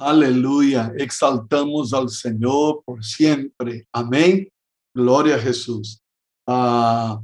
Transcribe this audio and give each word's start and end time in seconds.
Aleluya. 0.00 0.94
Exaltamos 0.96 1.92
al 1.92 2.08
Señor 2.08 2.82
por 2.86 3.04
siempre. 3.04 3.86
Amén. 3.92 4.48
Gloria 4.96 5.36
a 5.36 5.38
Jesús. 5.38 6.00
Ah, 6.48 7.20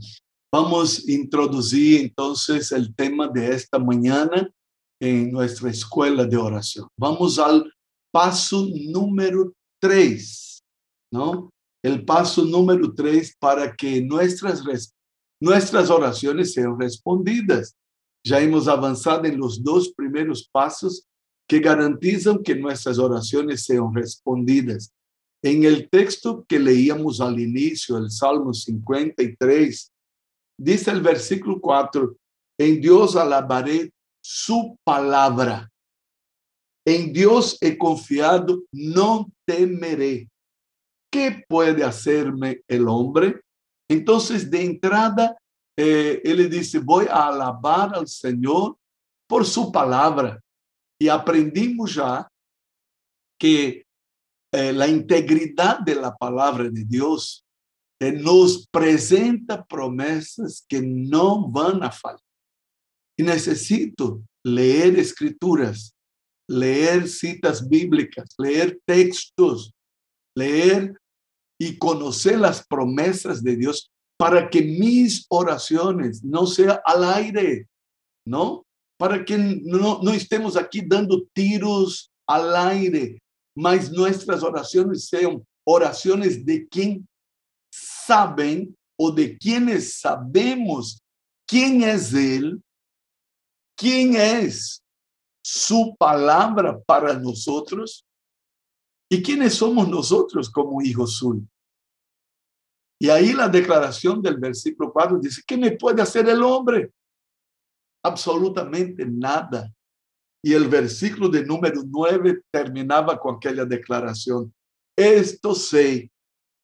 vamos 0.52 0.98
a 0.98 1.10
introducir 1.10 2.02
entonces 2.02 2.70
el 2.72 2.94
tema 2.94 3.28
de 3.28 3.54
esta 3.54 3.78
mañana 3.78 4.50
en 5.00 5.32
nuestra 5.32 5.70
escuela 5.70 6.26
de 6.26 6.36
oración. 6.36 6.86
Vamos 7.00 7.38
al 7.38 7.72
paso 8.12 8.68
número 8.90 9.54
tres, 9.80 10.62
¿no? 11.10 11.48
El 11.82 12.04
paso 12.04 12.44
número 12.44 12.92
tres 12.94 13.34
para 13.40 13.74
que 13.74 14.02
nuestras, 14.02 14.62
nuestras 15.40 15.88
oraciones 15.88 16.52
sean 16.52 16.78
respondidas. 16.78 17.74
Ya 18.22 18.38
hemos 18.38 18.68
avanzado 18.68 19.24
en 19.24 19.38
los 19.38 19.64
dos 19.64 19.94
primeros 19.96 20.46
pasos 20.52 21.06
que 21.48 21.60
garantizan 21.60 22.42
que 22.42 22.54
nuestras 22.54 22.98
oraciones 22.98 23.64
sean 23.64 23.94
respondidas. 23.94 24.92
En 25.42 25.64
el 25.64 25.88
texto 25.88 26.44
que 26.48 26.58
leíamos 26.58 27.20
al 27.20 27.38
inicio, 27.38 27.98
el 27.98 28.10
Salmo 28.10 28.52
53, 28.52 29.92
dice 30.58 30.90
el 30.90 31.00
versículo 31.00 31.60
4, 31.60 32.16
en 32.58 32.80
Dios 32.80 33.16
alabaré 33.16 33.92
su 34.20 34.76
palabra. 34.82 35.70
En 36.84 37.12
Dios 37.12 37.58
he 37.60 37.76
confiado, 37.76 38.62
no 38.72 39.30
temeré. 39.46 40.28
¿Qué 41.12 41.44
puede 41.48 41.84
hacerme 41.84 42.62
el 42.66 42.88
hombre? 42.88 43.40
Entonces, 43.88 44.50
de 44.50 44.64
entrada, 44.64 45.36
eh, 45.76 46.20
él 46.24 46.48
dice, 46.50 46.78
voy 46.78 47.06
a 47.08 47.28
alabar 47.28 47.94
al 47.94 48.08
Señor 48.08 48.76
por 49.28 49.44
su 49.44 49.70
palabra. 49.70 50.40
Y 50.98 51.08
aprendimos 51.08 51.94
ya 51.94 52.28
que 53.38 53.86
eh, 54.52 54.72
la 54.72 54.88
integridad 54.88 55.80
de 55.80 55.94
la 55.94 56.16
palabra 56.16 56.70
de 56.70 56.84
Dios 56.84 57.44
eh, 58.00 58.12
nos 58.12 58.66
presenta 58.68 59.64
promesas 59.64 60.64
que 60.68 60.80
no 60.80 61.48
van 61.48 61.82
a 61.82 61.90
faltar. 61.90 62.22
Y 63.18 63.22
necesito 63.22 64.22
leer 64.44 64.98
escrituras, 64.98 65.94
leer 66.48 67.08
citas 67.08 67.66
bíblicas, 67.68 68.34
leer 68.38 68.78
textos, 68.86 69.72
leer 70.36 70.94
y 71.58 71.78
conocer 71.78 72.38
las 72.38 72.66
promesas 72.66 73.42
de 73.42 73.56
Dios 73.56 73.90
para 74.18 74.48
que 74.48 74.62
mis 74.62 75.26
oraciones 75.28 76.22
no 76.22 76.46
sean 76.46 76.78
al 76.84 77.04
aire, 77.04 77.66
¿no? 78.26 78.65
Para 78.98 79.24
que 79.24 79.36
no, 79.36 80.00
no 80.02 80.12
estemos 80.12 80.56
aquí 80.56 80.82
dando 80.86 81.22
tiros 81.32 82.10
al 82.26 82.56
aire, 82.56 83.22
mas 83.54 83.90
nuestras 83.90 84.42
oraciones 84.42 85.06
sean 85.06 85.44
oraciones 85.64 86.44
de 86.44 86.66
quien 86.66 87.06
saben 87.70 88.76
o 88.98 89.10
de 89.10 89.36
quienes 89.36 90.00
sabemos 90.00 91.02
quién 91.46 91.82
es 91.82 92.14
Él 92.14 92.62
quién 93.76 94.16
es 94.16 94.82
su 95.44 95.94
palabra 95.96 96.80
para 96.80 97.14
nosotros 97.14 98.04
y 99.08 99.22
quiénes 99.22 99.54
somos 99.54 99.88
nosotros 99.88 100.50
como 100.50 100.82
hijos 100.82 101.18
suyos. 101.18 101.46
Y 102.98 103.10
ahí 103.10 103.34
la 103.34 103.48
declaración 103.48 104.22
del 104.22 104.38
versículo 104.38 104.90
4 104.90 105.18
dice, 105.18 105.42
¿qué 105.46 105.56
me 105.56 105.72
puede 105.72 106.00
hacer 106.00 106.28
el 106.28 106.42
hombre? 106.42 106.90
Absolutamente 108.06 109.04
nada. 109.04 109.68
Y 110.40 110.52
el 110.52 110.68
versículo 110.68 111.28
de 111.28 111.44
número 111.44 111.82
9 111.84 112.40
terminaba 112.52 113.18
con 113.18 113.34
aquella 113.34 113.64
declaración, 113.64 114.54
esto 114.96 115.56
sé 115.56 116.08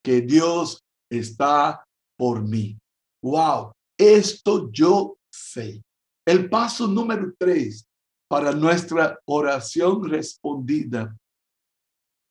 que 0.04 0.20
Dios 0.20 0.80
está 1.10 1.84
por 2.16 2.42
mí. 2.42 2.78
Wow, 3.24 3.72
esto 3.98 4.70
yo 4.70 5.16
sé. 5.32 5.82
El 6.24 6.48
paso 6.48 6.86
número 6.86 7.34
tres 7.36 7.84
para 8.28 8.52
nuestra 8.52 9.18
oración 9.24 10.08
respondida 10.08 11.16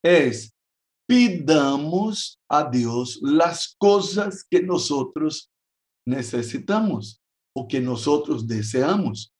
es 0.01 0.53
pidamos 1.05 2.39
a 2.49 2.63
Dios 2.63 3.19
las 3.21 3.75
cosas 3.77 4.45
que 4.49 4.63
nosotros 4.63 5.51
necesitamos 6.07 7.20
o 7.55 7.67
que 7.67 7.79
nosotros 7.79 8.47
deseamos. 8.47 9.31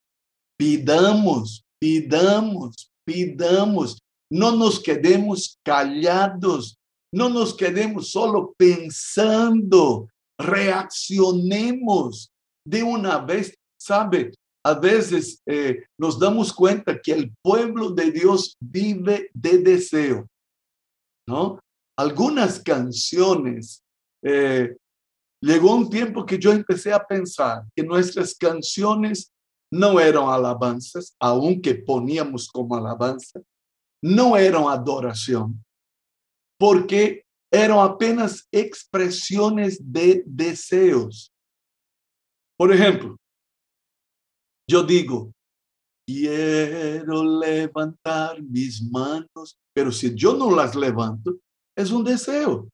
Pidamos, 0.57 1.63
pidamos, 1.79 2.91
pidamos. 3.05 3.99
No 4.31 4.55
nos 4.55 4.79
quedemos 4.79 5.57
callados, 5.63 6.77
no 7.13 7.29
nos 7.29 7.53
quedemos 7.53 8.11
solo 8.11 8.53
pensando, 8.57 10.07
reaccionemos 10.39 12.31
de 12.66 12.83
una 12.83 13.17
vez. 13.19 13.55
¿Sabe? 13.79 14.31
a 14.63 14.75
veces 14.75 15.41
eh, 15.45 15.83
nos 15.99 16.19
damos 16.19 16.53
cuenta 16.53 16.99
que 16.99 17.11
el 17.13 17.33
pueblo 17.41 17.91
de 17.91 18.11
Dios 18.11 18.55
vive 18.59 19.29
de 19.33 19.57
deseo, 19.57 20.28
¿no? 21.28 21.59
Algunas 21.97 22.59
canciones, 22.59 23.81
eh, 24.23 24.75
llegó 25.41 25.75
un 25.75 25.90
tiempo 25.90 26.25
que 26.25 26.38
yo 26.38 26.52
empecé 26.52 26.94
a 26.94 27.03
pensar 27.03 27.63
que 27.75 27.84
nuestras 27.84 28.35
canciones 28.35 29.34
no 29.72 30.00
eran 30.00 30.29
alabanzas, 30.29 31.16
aunque 31.19 31.75
poníamos 31.75 32.47
como 32.50 32.75
alabanza, 32.75 33.41
no 34.03 34.35
eran 34.35 34.63
adoración, 34.63 35.63
porque 36.59 37.24
eran 37.52 37.79
apenas 37.79 38.47
expresiones 38.52 39.79
de 39.81 40.24
deseos. 40.25 41.34
Por 42.58 42.73
ejemplo, 42.73 43.18
yo 44.69 44.84
digo, 44.84 45.34
quiero 46.06 47.23
levantar 47.40 48.41
mis 48.41 48.81
manos, 48.81 49.58
pero 49.73 49.91
si 49.91 50.13
yo 50.16 50.35
no 50.35 50.56
las 50.56 50.75
levanto, 50.75 51.40
es 51.75 51.91
un 51.91 52.03
deseo. 52.03 52.69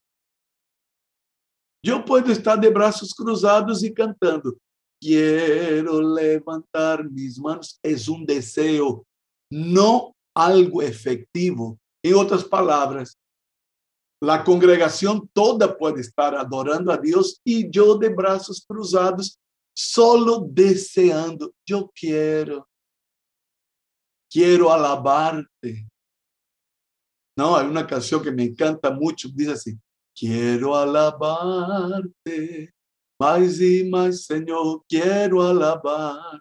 Yo 1.87 2.03
puedo 2.03 2.33
estar 2.33 2.59
de 2.59 2.69
brazos 2.69 3.13
cruzados 3.13 3.81
y 3.81 3.93
cantando, 3.93 4.57
quiero 4.99 6.01
levantar 6.01 7.09
mis 7.09 7.39
manos, 7.39 7.79
es 7.81 8.09
un 8.09 8.25
deseo, 8.25 9.05
no 9.49 10.13
algo 10.35 10.81
efectivo. 10.81 11.79
En 12.03 12.15
otras 12.15 12.43
palabras, 12.43 13.17
la 14.21 14.43
congregación 14.43 15.29
toda 15.31 15.77
puede 15.77 16.01
estar 16.01 16.35
adorando 16.35 16.91
a 16.91 16.97
Dios 16.97 17.39
y 17.41 17.69
yo 17.69 17.97
de 17.97 18.09
brazos 18.09 18.65
cruzados 18.67 19.39
solo 19.73 20.45
deseando, 20.45 21.53
yo 21.65 21.89
quiero, 21.97 22.67
quiero 24.29 24.73
alabarte. 24.73 25.87
No, 27.37 27.55
hay 27.55 27.65
una 27.65 27.87
canción 27.87 28.21
que 28.21 28.31
me 28.33 28.43
encanta 28.43 28.91
mucho, 28.91 29.29
dice 29.33 29.51
así, 29.53 29.79
quiero 30.17 30.75
alabarte, 30.75 32.71
más 33.19 33.61
y 33.61 33.87
más, 33.89 34.23
Señor, 34.25 34.83
quiero 34.87 35.43
alabar. 35.43 36.39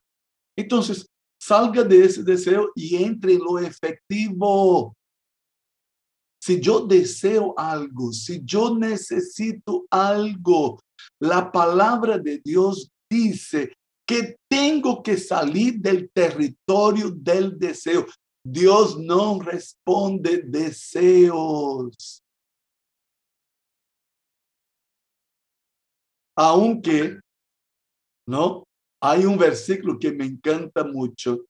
Entonces, 0.57 1.07
salga 1.41 1.85
de 1.85 2.05
ese 2.05 2.23
deseo 2.23 2.71
y 2.75 2.97
entre 2.97 3.35
en 3.35 3.41
lo 3.41 3.59
efectivo. 3.59 4.95
Si 6.43 6.61
yo 6.61 6.87
deseo 6.87 7.55
algo, 7.57 8.13
si 8.13 8.41
yo 8.45 8.77
necesito 8.77 9.85
algo, 9.91 10.81
la 11.21 11.51
palabra 11.51 12.19
de 12.19 12.41
Dios 12.45 12.89
dice 13.11 13.73
que 14.07 14.37
tengo 14.49 15.03
que 15.03 15.17
salir 15.17 15.81
del 15.81 16.09
territorio 16.11 17.11
del 17.11 17.59
deseo. 17.59 18.07
Dios 18.45 18.97
no 18.99 19.41
responde 19.41 20.43
deseos. 20.47 22.23
Aunque, 26.37 27.19
¿no? 28.29 28.65
Hay 29.03 29.25
un 29.25 29.39
versículo 29.39 29.99
que 29.99 30.13
me 30.13 30.25
encanta 30.25 30.85
mucho. 30.85 31.47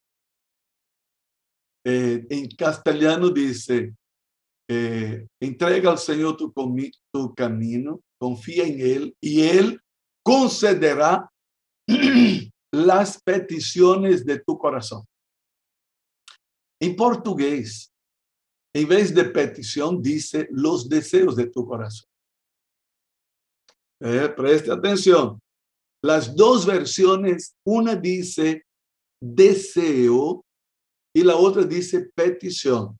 Eh, 1.84 2.26
en 2.30 2.48
castellano 2.50 3.30
dice, 3.30 3.94
eh, 4.68 5.26
entrega 5.40 5.90
al 5.90 5.98
Señor 5.98 6.36
tu, 6.36 6.52
tu 7.12 7.34
camino, 7.34 8.00
confía 8.18 8.64
en 8.64 8.80
Él 8.80 9.16
y 9.20 9.42
Él 9.42 9.80
concederá 10.24 11.30
las 12.72 13.22
peticiones 13.22 14.24
de 14.24 14.40
tu 14.40 14.58
corazón. 14.58 15.04
En 16.80 16.96
portugués, 16.96 17.92
en 18.74 18.88
vez 18.88 19.14
de 19.14 19.24
petición, 19.24 20.02
dice 20.02 20.48
los 20.50 20.88
deseos 20.88 21.36
de 21.36 21.46
tu 21.46 21.64
corazón. 21.66 22.08
Eh, 24.00 24.28
preste 24.36 24.70
atención. 24.70 25.40
Las 26.02 26.34
dos 26.36 26.66
versiones, 26.66 27.54
una 27.64 27.96
dice 27.96 28.64
deseo 29.20 30.44
y 31.14 31.22
la 31.22 31.36
otra 31.36 31.64
dice 31.64 32.10
petición. 32.14 32.96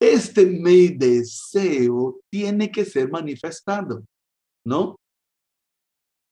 este 0.00 0.46
mi 0.46 0.88
deseo 0.88 2.20
tiene 2.30 2.70
que 2.70 2.84
ser 2.84 3.10
manifestado, 3.10 4.04
¿no? 4.64 4.96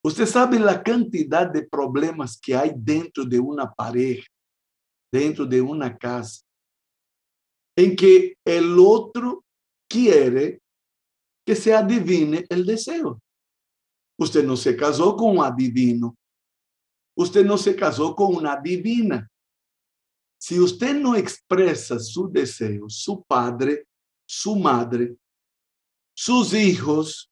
Usted 0.04 0.24
sabe 0.24 0.60
la 0.60 0.82
cantidad 0.82 1.50
de 1.50 1.66
problemas 1.66 2.38
que 2.40 2.54
hay 2.54 2.72
dentro 2.76 3.24
de 3.24 3.40
una 3.40 3.70
pareja, 3.72 4.26
dentro 5.12 5.44
de 5.44 5.60
una 5.60 5.96
casa, 5.96 6.42
en 7.76 7.96
que 7.96 8.34
el 8.46 8.78
otro 8.78 9.42
quiere 9.90 10.60
que 11.46 11.54
se 11.54 11.72
adivine 11.72 12.44
el 12.48 12.66
deseo. 12.66 13.22
Usted 14.18 14.44
no 14.44 14.56
se 14.56 14.76
casó 14.76 15.16
con 15.16 15.38
un 15.38 15.44
adivino. 15.44 16.16
Usted 17.16 17.46
no 17.46 17.56
se 17.56 17.76
casó 17.76 18.16
con 18.16 18.34
una 18.34 18.60
divina. 18.60 19.30
Si 20.38 20.58
usted 20.58 20.94
no 20.94 21.14
expresa 21.14 21.98
su 22.00 22.28
deseo, 22.28 22.88
su 22.88 23.22
padre, 23.22 23.86
su 24.28 24.56
madre, 24.56 25.16
sus 26.14 26.52
hijos, 26.52 27.30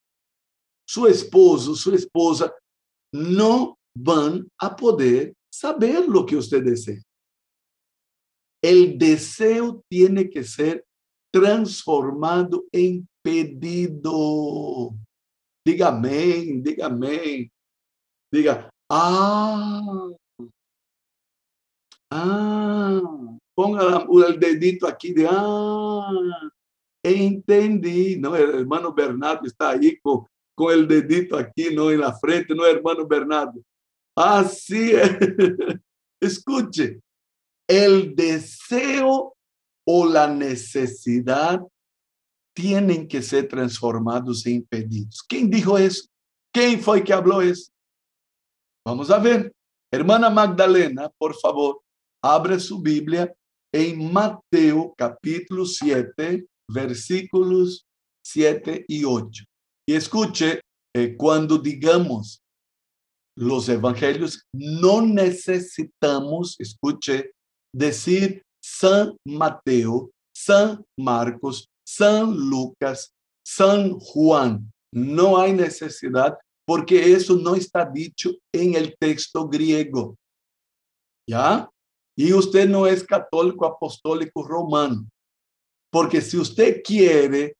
su 0.87 1.07
esposo, 1.07 1.75
su 1.75 1.93
esposa, 1.93 2.55
no 3.13 3.79
van 3.97 4.49
a 4.59 4.77
poder 4.77 5.35
saber 5.53 6.09
lo 6.09 6.25
que 6.25 6.37
usted 6.37 6.63
desea. 6.63 7.03
El 8.63 8.97
deseo 8.97 9.83
tiene 9.89 10.31
que 10.31 10.45
ser 10.45 10.87
transformado 11.33 12.65
en 12.73 13.07
pedido. 13.25 14.93
Diga 15.67 15.89
amén, 15.89 16.63
diga 16.63 16.87
amén. 16.87 17.51
Diga, 18.31 18.69
ah, 18.91 20.11
ah, 22.11 23.01
ponga 23.57 24.07
el 24.29 24.39
dedito 24.39 24.87
aquí 24.87 25.15
de, 25.15 25.27
ah, 25.27 26.11
entendí. 27.03 28.17
No, 28.17 28.37
el 28.37 28.51
hermano 28.61 28.93
Bernardo 28.93 29.47
está 29.47 29.71
ahí 29.71 29.99
con, 30.01 30.27
o 30.57 30.87
dedito 30.87 31.37
aqui, 31.37 31.75
não 31.75 31.97
na 31.97 32.13
frente, 32.13 32.55
não, 32.55 32.67
hermano 32.67 33.07
Bernardo? 33.07 33.65
Assim 34.17 34.93
é. 34.93 35.05
Escute, 36.21 37.01
el 37.69 38.15
deseo 38.15 39.35
o 39.87 40.05
la 40.05 40.27
necesidad 40.27 41.61
tienen 42.55 43.07
que 43.07 43.21
ser 43.21 43.49
transformados 43.49 44.47
em 44.47 44.61
pedidos. 44.63 45.23
Quem 45.29 45.49
dijo 45.49 45.79
isso? 45.79 46.09
Quem 46.53 46.81
foi 46.81 47.03
que 47.03 47.13
falou 47.13 47.43
isso? 47.43 47.71
Vamos 48.87 49.11
a 49.11 49.19
ver. 49.19 49.53
Hermana 49.93 50.31
Magdalena, 50.31 51.11
por 51.19 51.35
favor, 51.41 51.81
abra 52.23 52.59
sua 52.59 52.81
Bíblia 52.81 53.35
em 53.73 53.97
Mateus 54.11 54.93
capítulo 54.97 55.67
7, 55.67 56.47
versículos 56.71 57.85
7 58.25 58.85
e 58.89 59.05
8. 59.05 59.45
Y 59.89 59.95
escuche, 59.95 60.61
eh, 60.97 61.17
cuando 61.17 61.59
digamos 61.59 62.41
los 63.37 63.69
evangelios, 63.69 64.45
no 64.55 65.03
necesitamos, 65.03 66.57
escuche, 66.61 67.33
decir 67.75 68.43
San 68.63 69.17
Mateo, 69.27 70.11
San 70.35 70.85
Marcos, 70.99 71.67
San 71.87 72.35
Lucas, 72.35 73.15
San 73.47 73.99
Juan. 73.99 74.73
No 74.93 75.39
hay 75.39 75.53
necesidad 75.53 76.39
porque 76.67 77.13
eso 77.13 77.37
no 77.37 77.55
está 77.55 77.85
dicho 77.85 78.31
en 78.53 78.75
el 78.75 78.97
texto 78.99 79.49
griego. 79.49 80.17
¿Ya? 81.29 81.69
Y 82.17 82.33
usted 82.33 82.69
no 82.69 82.87
es 82.87 83.05
católico 83.05 83.67
apostólico 83.67 84.43
romano. 84.43 85.07
Porque 85.91 86.21
si 86.21 86.37
usted 86.37 86.83
quiere 86.83 87.57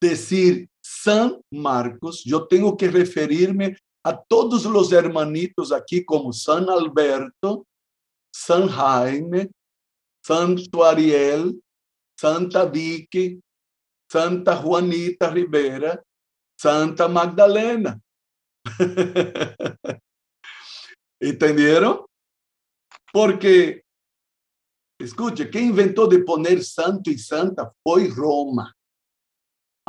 decir 0.00 0.68
San 0.82 1.40
Marcos, 1.52 2.22
yo 2.24 2.46
tengo 2.46 2.76
que 2.76 2.88
referirme 2.88 3.76
a 4.04 4.16
todos 4.16 4.64
los 4.64 4.92
hermanitos 4.92 5.72
aquí 5.72 6.04
como 6.04 6.32
San 6.32 6.68
Alberto, 6.70 7.66
San 8.32 8.68
Jaime, 8.68 9.50
Santo 10.24 10.84
Ariel, 10.84 11.60
Santa 12.18 12.64
Vicky, 12.64 13.40
Santa 14.10 14.54
Juanita 14.54 15.30
Rivera, 15.30 16.02
Santa 16.58 17.08
Magdalena. 17.08 18.00
¿Entendieron? 21.20 22.04
Porque, 23.12 23.82
escuche, 25.00 25.46
quem 25.48 25.68
inventou 25.68 26.08
de 26.08 26.24
poner 26.24 26.62
santo 26.62 27.10
e 27.10 27.18
santa 27.18 27.72
foi 27.82 28.08
Roma. 28.08 28.72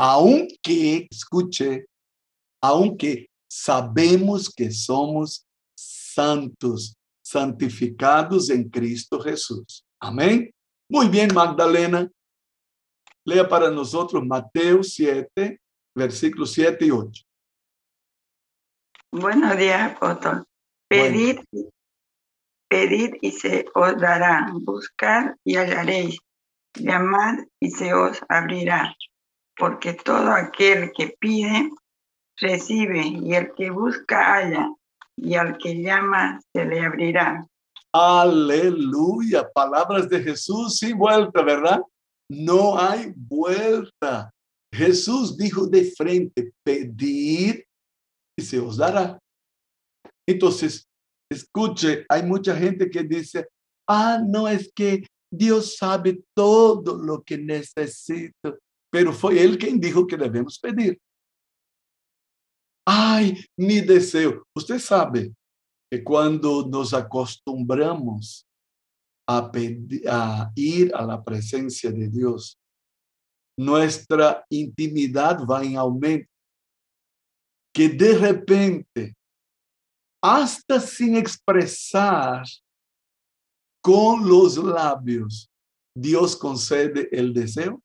aunque, 0.01 1.09
escuche, 1.11 1.85
aunque 2.63 3.29
sabemos 3.51 4.47
que 4.47 4.71
somos 4.71 5.45
santos, 5.77 6.95
santificados 7.21 8.49
en 8.49 8.69
Cristo 8.69 9.19
Jesús. 9.19 9.83
Amén. 9.99 10.49
Muy 10.89 11.09
bien, 11.09 11.33
Magdalena. 11.33 12.09
Lea 13.29 13.47
para 13.47 13.69
nosotros 13.69 14.25
Mateo 14.25 14.81
7, 14.81 15.61
versículos 15.95 16.51
7 16.51 16.83
y 16.83 16.89
8. 16.89 17.23
Buenos 19.11 19.55
días, 19.55 19.91
apóstol. 19.91 20.45
Pedid, 20.87 21.39
pedid 22.67 23.13
y 23.21 23.31
se 23.31 23.67
os 23.75 23.95
dará. 23.99 24.51
Buscar 24.53 25.37
y 25.43 25.57
hallaréis. 25.57 26.17
Llamad 26.73 27.45
y 27.59 27.69
se 27.69 27.93
os 27.93 28.19
abrirá 28.29 28.95
porque 29.59 29.93
todo 29.93 30.31
aquel 30.31 30.91
que 30.95 31.15
pide, 31.19 31.69
recibe, 32.37 33.05
y 33.05 33.35
el 33.35 33.53
que 33.53 33.69
busca, 33.69 34.37
halla, 34.37 34.73
y 35.17 35.35
al 35.35 35.57
que 35.57 35.83
llama, 35.83 36.39
se 36.53 36.65
le 36.65 36.79
abrirá. 36.79 37.45
Aleluya, 37.91 39.47
palabras 39.53 40.07
de 40.09 40.23
Jesús 40.23 40.77
sin 40.77 40.97
vuelta, 40.97 41.43
¿verdad? 41.43 41.81
No 42.31 42.77
hay 42.77 43.13
vuelta. 43.15 44.31
Jesús 44.73 45.35
dijo 45.37 45.67
de 45.67 45.91
frente, 45.91 46.53
pedir 46.63 47.65
y 48.37 48.43
se 48.43 48.59
os 48.59 48.77
dará. 48.77 49.19
Entonces, 50.27 50.85
escuche, 51.31 52.05
hay 52.07 52.23
mucha 52.23 52.55
gente 52.55 52.89
que 52.89 53.03
dice, 53.03 53.47
ah, 53.87 54.21
no 54.23 54.47
es 54.47 54.71
que 54.73 55.05
Dios 55.31 55.77
sabe 55.77 56.23
todo 56.35 56.97
lo 56.97 57.23
que 57.23 57.37
necesito. 57.37 58.59
pero 58.91 59.13
foi 59.13 59.37
ele 59.37 59.57
quem 59.57 59.79
dijo 59.79 60.05
que 60.05 60.17
devemos 60.17 60.57
pedir. 60.57 60.99
Ai, 62.87 63.35
mi 63.57 63.81
deseo. 63.81 64.43
Você 64.55 64.79
sabe 64.79 65.31
que 65.91 66.01
quando 66.01 66.65
nos 66.67 66.93
acostumbramos 66.93 68.45
a, 69.29 70.51
ir 70.55 70.93
a 70.95 71.05
la 71.05 71.21
presencia 71.21 71.91
de 71.91 72.07
Deus, 72.07 72.57
nuestra 73.57 74.43
intimidade 74.49 75.45
vai 75.45 75.67
em 75.67 75.75
aumento. 75.75 76.27
Que 77.73 77.87
de 77.87 78.13
repente, 78.13 79.15
hasta 80.21 80.79
sin 80.79 81.15
expressar 81.15 82.43
com 83.83 84.17
los 84.17 84.57
labios, 84.57 85.47
Deus 85.95 86.35
concede 86.35 87.09
el 87.11 87.31
deseo 87.31 87.81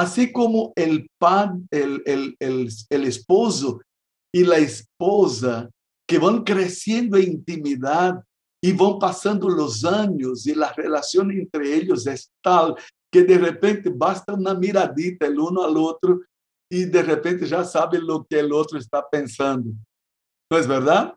Así 0.00 0.32
como 0.32 0.72
el, 0.76 1.10
pan, 1.18 1.68
el, 1.70 2.02
el, 2.06 2.34
el, 2.38 3.04
esposo 3.04 3.82
y 4.32 4.44
la 4.44 4.56
esposa 4.56 5.68
que 6.08 6.18
van 6.18 6.42
creciendo 6.42 7.18
en 7.18 7.32
intimidad 7.32 8.24
y 8.62 8.72
van 8.72 8.98
pasando 8.98 9.48
los 9.48 9.84
años 9.84 10.46
y 10.46 10.54
la 10.54 10.72
relación 10.72 11.30
entre 11.30 11.74
ellos 11.74 12.06
es 12.06 12.30
tal 12.42 12.74
que 13.10 13.24
de 13.24 13.38
repente 13.38 13.90
basta 13.94 14.34
una 14.34 14.54
miradita 14.54 15.26
el 15.26 15.38
uno 15.38 15.64
al 15.64 15.76
otro 15.76 16.20
y 16.70 16.84
de 16.84 17.02
repente 17.02 17.46
ya 17.46 17.64
saben 17.64 18.06
lo 18.06 18.24
que 18.24 18.38
el 18.38 18.52
otro 18.52 18.78
está 18.78 19.08
pensando. 19.08 19.70
¿No 20.50 20.58
es 20.58 20.68
verdad? 20.68 21.14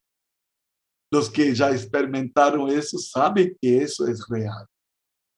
Los 1.11 1.29
que 1.29 1.53
ya 1.53 1.69
experimentaron 1.69 2.69
eso 2.69 2.97
saben 2.97 3.55
que 3.61 3.77
eso 3.77 4.07
es 4.07 4.25
real. 4.27 4.65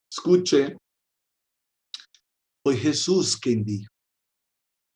Escuche, 0.10 0.78
foi 2.66 2.78
Jesus 2.78 3.36
quem 3.36 3.62
dijo: 3.62 3.92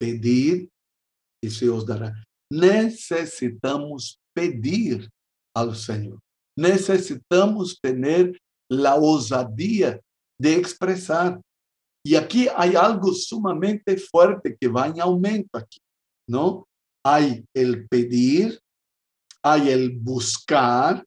Pedir 0.00 0.68
e 1.44 1.50
se 1.50 1.68
os 1.68 1.84
dará. 1.84 2.12
Necessitamos 2.50 4.18
pedir 4.34 5.08
ao 5.54 5.74
Senhor. 5.74 6.18
Necessitamos 6.56 7.78
ter 7.80 8.40
a 8.70 8.94
ousadia 8.94 10.00
de 10.40 10.60
expressar. 10.60 11.40
E 12.06 12.16
aqui 12.16 12.48
há 12.48 12.86
algo 12.86 13.12
sumamente 13.12 13.96
forte 13.98 14.56
que 14.58 14.68
vai 14.68 14.90
em 14.90 15.00
aumento 15.00 15.50
aqui, 15.54 15.80
não? 16.28 16.64
Há 17.04 17.20
o 17.20 17.88
pedir, 17.88 18.58
há 19.42 19.56
o 19.56 20.00
buscar 20.00 21.04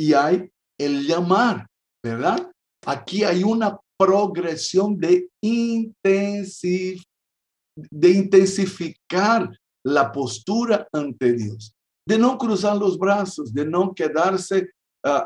e 0.00 0.14
há 0.14 0.30
o 0.30 1.06
chamar, 1.06 1.66
verdade? 2.04 2.48
Aqui 2.86 3.24
há 3.24 3.32
uma 3.46 3.80
progresión 3.98 4.96
de, 4.96 5.28
intensif 5.42 7.02
de 7.90 8.12
intensificar 8.12 9.50
la 9.84 10.10
postura 10.12 10.88
ante 10.92 11.32
Dios, 11.32 11.72
de 12.06 12.18
no 12.18 12.38
cruzar 12.38 12.76
los 12.76 12.98
brazos, 12.98 13.52
de 13.52 13.64
no 13.64 13.94
quedarse 13.94 14.70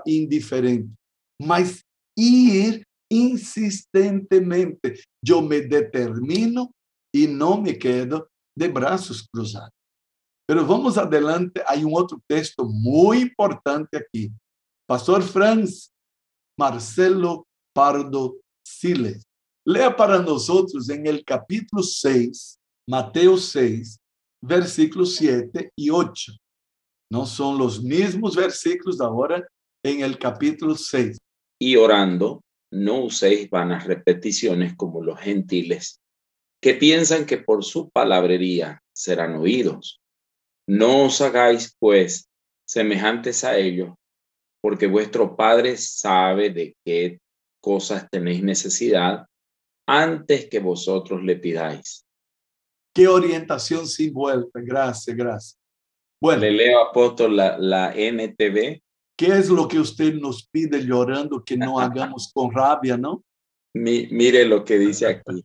indiferente, 0.04 0.94
mas 1.40 1.82
ir 2.16 2.84
insistentemente. 3.10 5.00
Yo 5.24 5.42
me 5.42 5.60
determino 5.60 6.72
y 7.14 7.26
no 7.26 7.60
me 7.60 7.78
quedo 7.78 8.28
de 8.56 8.68
brazos 8.68 9.28
cruzados. 9.30 9.70
Pero 10.46 10.66
vamos 10.66 10.98
adelante, 10.98 11.62
hay 11.66 11.84
un 11.84 11.92
otro 11.94 12.20
texto 12.26 12.64
muy 12.64 13.20
importante 13.20 13.96
aquí. 13.96 14.32
Pastor 14.86 15.22
Franz 15.22 15.92
Marcelo 16.58 17.46
Pardo 17.74 18.36
Siles. 18.66 19.22
Lea 19.64 19.94
para 19.94 20.20
nosotros 20.20 20.88
en 20.90 21.06
el 21.06 21.24
capítulo 21.24 21.82
6, 21.82 22.58
Mateo 22.88 23.36
6, 23.36 23.96
versículos 24.42 25.14
7 25.16 25.70
y 25.76 25.90
8. 25.90 26.32
No 27.10 27.26
son 27.26 27.58
los 27.58 27.82
mismos 27.82 28.34
versículos 28.34 29.00
ahora 29.00 29.46
en 29.82 30.02
el 30.02 30.18
capítulo 30.18 30.74
6. 30.74 31.18
Y 31.60 31.76
orando, 31.76 32.42
no 32.72 33.04
uséis 33.04 33.50
vanas 33.50 33.86
repeticiones 33.86 34.74
como 34.76 35.02
los 35.02 35.20
gentiles, 35.20 36.00
que 36.60 36.74
piensan 36.74 37.26
que 37.26 37.38
por 37.38 37.64
su 37.64 37.90
palabrería 37.90 38.82
serán 38.92 39.36
oídos. 39.36 40.00
No 40.68 41.04
os 41.04 41.20
hagáis, 41.20 41.76
pues, 41.78 42.28
semejantes 42.66 43.44
a 43.44 43.56
ellos, 43.56 43.94
porque 44.60 44.86
vuestro 44.86 45.36
Padre 45.36 45.76
sabe 45.76 46.50
de 46.50 46.76
qué 46.84 47.18
cosas 47.60 48.08
tenéis 48.10 48.42
necesidad 48.42 49.26
antes 49.86 50.48
que 50.48 50.60
vosotros 50.60 51.22
le 51.22 51.36
pidáis. 51.36 52.04
Qué 52.94 53.08
orientación 53.08 53.86
sin 53.86 54.12
vuelta. 54.12 54.60
Gracias, 54.62 55.16
gracias. 55.16 55.58
Bueno, 56.20 56.42
le 56.42 56.52
leo 56.52 56.80
apóstol 56.80 57.36
la, 57.36 57.58
la 57.58 57.92
NTV. 57.94 58.80
¿Qué 59.16 59.26
es 59.38 59.48
lo 59.48 59.68
que 59.68 59.78
usted 59.78 60.14
nos 60.14 60.48
pide 60.48 60.84
llorando 60.84 61.44
que 61.44 61.56
no 61.56 61.78
hagamos 61.78 62.30
con 62.32 62.52
rabia, 62.52 62.96
no? 62.96 63.22
mire 63.74 64.44
lo 64.44 64.64
que 64.64 64.78
dice 64.78 65.06
aquí. 65.06 65.44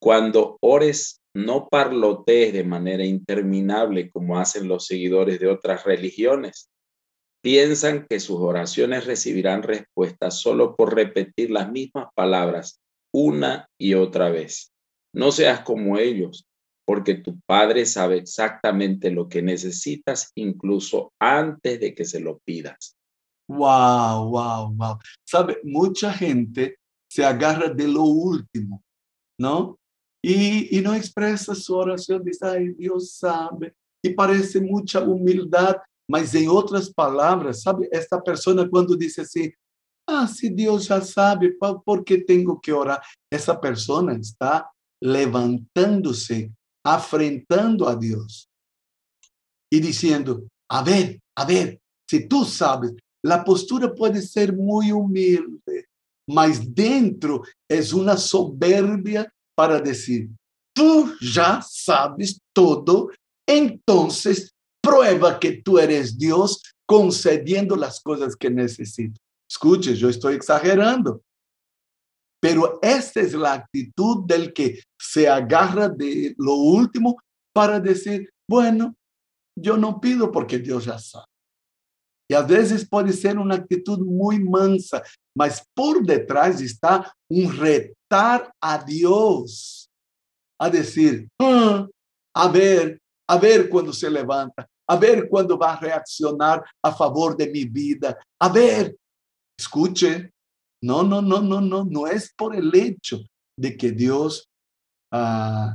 Cuando 0.00 0.58
ores, 0.60 1.20
no 1.34 1.68
parlotees 1.68 2.52
de 2.52 2.64
manera 2.64 3.04
interminable 3.04 4.10
como 4.10 4.38
hacen 4.38 4.66
los 4.66 4.86
seguidores 4.86 5.38
de 5.38 5.48
otras 5.48 5.84
religiones. 5.84 6.68
Piensan 7.42 8.06
que 8.08 8.20
sus 8.20 8.38
oraciones 8.40 9.06
recibirán 9.06 9.62
respuesta 9.62 10.30
solo 10.30 10.74
por 10.74 10.94
repetir 10.94 11.50
las 11.50 11.70
mismas 11.70 12.08
palabras 12.14 12.80
una 13.12 13.68
y 13.78 13.94
otra 13.94 14.30
vez. 14.30 14.72
No 15.14 15.32
seas 15.32 15.60
como 15.60 15.98
ellos, 15.98 16.46
porque 16.84 17.14
tu 17.14 17.38
Padre 17.46 17.86
sabe 17.86 18.16
exactamente 18.18 19.10
lo 19.10 19.28
que 19.28 19.42
necesitas 19.42 20.32
incluso 20.34 21.12
antes 21.20 21.80
de 21.80 21.94
que 21.94 22.04
se 22.04 22.20
lo 22.20 22.38
pidas. 22.40 22.96
Wow, 23.50 24.30
wow, 24.30 24.72
wow. 24.76 24.98
Sabe, 25.26 25.58
mucha 25.64 26.12
gente 26.12 26.78
se 27.10 27.24
agarra 27.24 27.68
de 27.68 27.88
lo 27.88 28.04
último, 28.04 28.80
¿no? 29.40 29.76
Y, 30.22 30.78
y 30.78 30.80
no 30.80 30.94
expresa 30.94 31.52
su 31.56 31.74
oración, 31.74 32.22
dice, 32.22 32.46
ay, 32.46 32.68
Dios 32.74 33.14
sabe. 33.14 33.74
Y 34.04 34.10
parece 34.10 34.60
mucha 34.60 35.00
humildad, 35.00 35.76
mas 36.08 36.32
en 36.34 36.48
otras 36.48 36.92
palabras, 36.94 37.62
sabe, 37.62 37.88
esta 37.90 38.22
persona 38.22 38.68
cuando 38.68 38.94
dice 38.94 39.22
así, 39.22 39.52
ah, 40.06 40.28
si 40.28 40.50
Dios 40.50 40.86
ya 40.86 41.00
sabe, 41.00 41.56
¿por 41.84 42.04
qué 42.04 42.18
tengo 42.18 42.60
que 42.60 42.72
orar? 42.72 43.02
Esa 43.32 43.60
persona 43.60 44.12
está 44.12 44.70
levantándose 45.02 46.52
afrentando 46.84 47.88
a 47.88 47.96
Dios 47.96 48.48
y 49.72 49.80
diciendo, 49.80 50.44
a 50.70 50.84
ver, 50.84 51.18
a 51.36 51.44
ver, 51.44 51.80
si 52.08 52.28
tú 52.28 52.44
sabes, 52.44 52.94
la 53.22 53.44
postura 53.44 53.94
puede 53.94 54.22
ser 54.22 54.56
muy 54.56 54.92
humilde, 54.92 55.88
mas 56.28 56.74
dentro 56.74 57.42
es 57.68 57.92
una 57.92 58.16
soberbia 58.16 59.32
para 59.54 59.80
decir, 59.80 60.30
tú 60.74 61.12
ya 61.20 61.60
sabes 61.62 62.40
todo, 62.54 63.10
entonces 63.46 64.52
prueba 64.82 65.38
que 65.38 65.60
tú 65.62 65.78
eres 65.78 66.16
Dios 66.16 66.62
concediendo 66.86 67.76
las 67.76 68.00
cosas 68.00 68.34
que 68.34 68.50
necesito. 68.50 69.20
Escuche, 69.48 69.94
yo 69.94 70.08
estoy 70.08 70.34
exagerando, 70.34 71.22
pero 72.40 72.78
esta 72.80 73.20
es 73.20 73.34
la 73.34 73.52
actitud 73.52 74.24
del 74.24 74.52
que 74.52 74.80
se 74.98 75.28
agarra 75.28 75.88
de 75.88 76.34
lo 76.38 76.54
último 76.54 77.18
para 77.52 77.78
decir, 77.78 78.30
bueno, 78.48 78.94
yo 79.56 79.76
no 79.76 80.00
pido 80.00 80.30
porque 80.30 80.58
Dios 80.58 80.86
ya 80.86 80.98
sabe. 80.98 81.29
Y 82.30 82.34
a 82.34 82.42
veces 82.42 82.88
puede 82.88 83.12
ser 83.12 83.36
una 83.38 83.56
actitud 83.56 83.98
muy 84.06 84.38
mansa, 84.38 85.02
mas 85.36 85.66
por 85.74 86.06
detrás 86.06 86.60
está 86.60 87.12
un 87.28 87.52
retar 87.58 88.54
a 88.62 88.78
Dios 88.84 89.90
a 90.56 90.70
decir, 90.70 91.28
ah, 91.40 91.88
a 92.32 92.48
ver, 92.48 93.00
a 93.28 93.36
ver 93.36 93.68
cuando 93.68 93.92
se 93.92 94.08
levanta, 94.08 94.64
a 94.88 94.96
ver 94.96 95.28
cuando 95.28 95.58
va 95.58 95.72
a 95.72 95.80
reaccionar 95.80 96.62
a 96.80 96.92
favor 96.92 97.36
de 97.36 97.50
mi 97.50 97.64
vida, 97.64 98.16
a 98.40 98.48
ver, 98.48 98.96
escuche, 99.58 100.30
no, 100.84 101.02
no, 101.02 101.20
no, 101.20 101.40
no, 101.40 101.60
no, 101.60 101.84
no 101.84 102.06
es 102.06 102.32
por 102.32 102.54
el 102.54 102.72
hecho 102.72 103.18
de 103.58 103.76
que 103.76 103.90
Dios 103.90 104.48
ah, 105.12 105.74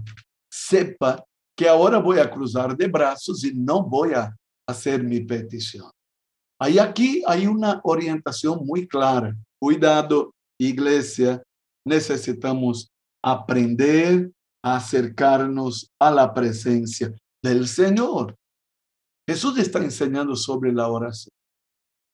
sepa 0.50 1.22
que 1.54 1.68
ahora 1.68 1.98
voy 1.98 2.20
a 2.20 2.32
cruzar 2.32 2.78
de 2.78 2.88
brazos 2.88 3.44
y 3.44 3.54
no 3.54 3.84
voy 3.84 4.14
a 4.14 4.34
hacer 4.66 5.04
mi 5.04 5.20
petición. 5.20 5.92
Ahí 6.60 6.80
aquí 6.80 7.24
hay 7.28 7.48
una 7.48 7.82
orientación 7.84 8.66
muy 8.66 8.88
clara. 8.88 9.36
Cuidado, 9.60 10.32
iglesia, 10.60 11.44
necesitamos 11.86 12.90
aprender 13.24 14.32
a 14.64 14.78
acercarnos 14.78 15.90
a 16.00 16.12
la 16.12 16.34
presencia 16.34 17.14
del 17.44 17.68
Señor. 17.68 18.36
Jesús 19.28 19.58
está 19.58 19.80
enseñando 19.80 20.36
sobre 20.36 20.72
la 20.72 20.88
oración. 20.88 21.32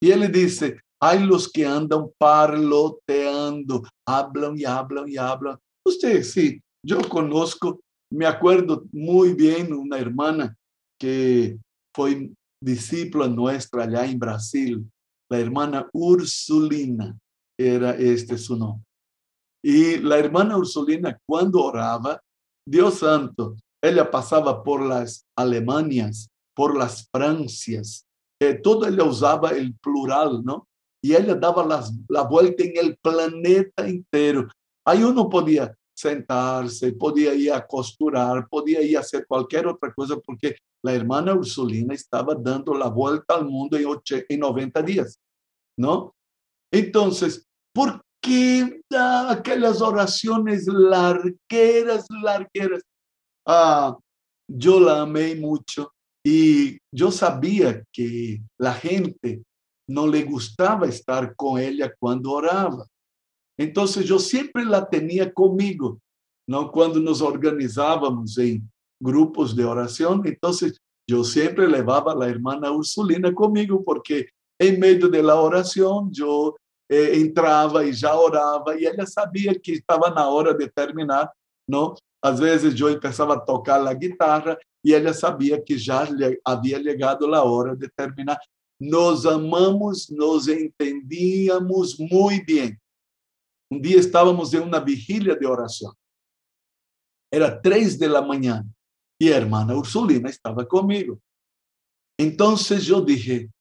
Y 0.01 0.12
él 0.12 0.31
dice, 0.31 0.79
hay 1.01 1.24
los 1.24 1.51
que 1.51 1.65
andan 1.65 2.10
parloteando, 2.17 3.83
hablan 4.07 4.57
y 4.57 4.65
hablan 4.65 5.07
y 5.07 5.17
hablan. 5.17 5.57
Usted 5.86 6.24
sí, 6.24 6.62
yo 6.86 6.98
conozco, 7.07 7.79
me 8.12 8.25
acuerdo 8.25 8.86
muy 8.91 9.33
bien 9.33 9.74
una 9.74 9.98
hermana 9.98 10.55
que 11.00 11.57
fue 11.95 12.31
discípula 12.62 13.27
nuestra 13.27 13.84
allá 13.84 14.06
en 14.06 14.20
Brasil, 14.20 14.89
la 15.30 15.39
hermana 15.39 15.89
Ursulina, 15.94 17.18
era 17.60 17.96
este 17.96 18.38
su 18.38 18.56
nombre. 18.58 18.86
Y 19.63 19.98
la 19.98 20.18
hermana 20.18 20.58
Ursulina 20.58 21.18
cuando 21.27 21.63
oraba, 21.63 22.22
Dios 22.68 23.00
santo, 23.00 23.56
ella 23.84 24.10
pasaba 24.10 24.63
por 24.63 24.86
las 24.86 25.25
Alemanias, 25.38 26.27
por 26.56 26.77
las 26.77 27.08
Francias, 27.12 28.06
eh, 28.41 28.56
todo 28.56 28.88
ella 28.88 29.03
usaba 29.03 29.51
el 29.51 29.75
plural, 29.75 30.44
¿no? 30.44 30.68
y 31.03 31.15
ella 31.15 31.36
daba 31.36 31.65
las, 31.65 31.91
la 32.08 32.24
vuelta 32.24 32.63
en 32.63 32.74
el 32.77 32.98
planeta 32.98 33.88
entero. 33.88 34.48
Ahí 34.86 35.03
uno 35.03 35.30
podía 35.30 35.75
sentarse, 35.96 36.94
podía 36.94 37.34
ir 37.34 37.51
a 37.53 37.65
costurar, 37.65 38.48
podía 38.48 38.82
ir 38.82 38.98
a 38.98 39.01
hacer 39.01 39.25
cualquier 39.27 39.68
otra 39.68 39.91
cosa, 39.94 40.18
porque 40.18 40.56
la 40.83 40.93
hermana 40.93 41.33
Ursulina 41.33 41.93
estaba 41.93 42.35
dando 42.35 42.73
la 42.73 42.88
vuelta 42.88 43.35
al 43.35 43.45
mundo 43.45 43.77
en, 43.77 43.85
en 44.29 44.39
90 44.39 44.81
días, 44.81 45.19
¿no? 45.77 46.15
Entonces, 46.71 47.47
¿por 47.73 48.03
qué 48.21 48.81
da 48.89 49.31
aquellas 49.31 49.81
oraciones 49.81 50.67
largueras, 50.67 52.05
largueras? 52.09 52.83
Ah, 53.45 53.97
yo 54.47 54.79
la 54.79 55.01
amé 55.01 55.35
mucho 55.35 55.93
y 56.23 56.77
yo 56.93 57.11
sabía 57.11 57.83
que 57.91 58.41
la 58.57 58.73
gente 58.73 59.43
no 59.88 60.07
le 60.07 60.23
gustaba 60.23 60.88
estar 60.88 61.35
con 61.35 61.59
ella 61.59 61.93
cuando 62.00 62.31
oraba. 62.31 62.85
Entonces 63.57 64.05
yo 64.05 64.19
siempre 64.19 64.65
la 64.65 64.88
tenía 64.88 65.33
conmigo, 65.33 66.00
¿no? 66.47 66.71
Cuando 66.71 67.00
nos 67.00 67.21
organizábamos 67.21 68.38
en 68.38 68.71
grupos 69.01 69.55
de 69.55 69.65
oración, 69.65 70.22
entonces 70.25 70.79
yo 71.10 71.24
siempre 71.24 71.67
llevaba 71.67 72.13
a 72.13 72.15
la 72.15 72.29
hermana 72.29 72.72
Ursulina 72.72 73.34
conmigo 73.34 73.84
porque 73.84 74.27
en 74.60 74.79
medio 74.79 75.10
de 75.10 75.24
la 75.24 75.36
oración 75.36 76.10
yo 76.12 76.55
eh, 76.88 77.12
entraba 77.15 77.84
y 77.84 77.91
ya 77.91 78.15
oraba 78.15 78.79
y 78.79 78.86
ella 78.86 79.05
sabía 79.05 79.53
que 79.55 79.74
estaba 79.74 80.10
na 80.12 80.27
hora 80.29 80.53
de 80.53 80.70
terminar, 80.70 81.31
¿no? 81.67 81.96
Às 82.22 82.39
vezes 82.39 82.75
yo 82.75 82.88
empezaba 82.88 83.36
a 83.36 83.43
tocar 83.43 83.81
la 83.81 83.96
guitarra 83.96 84.58
y 84.84 84.93
ella 84.93 85.13
sabía 85.13 85.62
que 85.63 85.77
ya 85.77 86.08
había 86.46 86.79
llegado 86.79 87.27
la 87.27 87.43
hora 87.43 87.75
de 87.75 87.89
terminar 87.89 88.38
nos 88.81 89.27
amamos, 89.27 90.10
nos 90.10 90.48
entendíamos 90.48 92.00
muy 92.00 92.41
bien. 92.41 92.81
un 93.70 93.79
día 93.79 94.00
estábamos 94.00 94.51
en 94.55 94.63
una 94.63 94.79
vigilia 94.79 95.36
de 95.36 95.46
oración. 95.46 95.93
Era 97.31 97.62
tres 97.62 97.98
de 98.00 98.10
la 98.10 98.24
mañana 98.24 98.65
y 99.21 99.29
hermana 99.29 99.75
Ursulina 99.75 100.31
estaba 100.31 100.67
conmigo. 100.67 101.19
Entonces 102.19 102.85
yo 102.85 103.01
dije, 103.01 103.51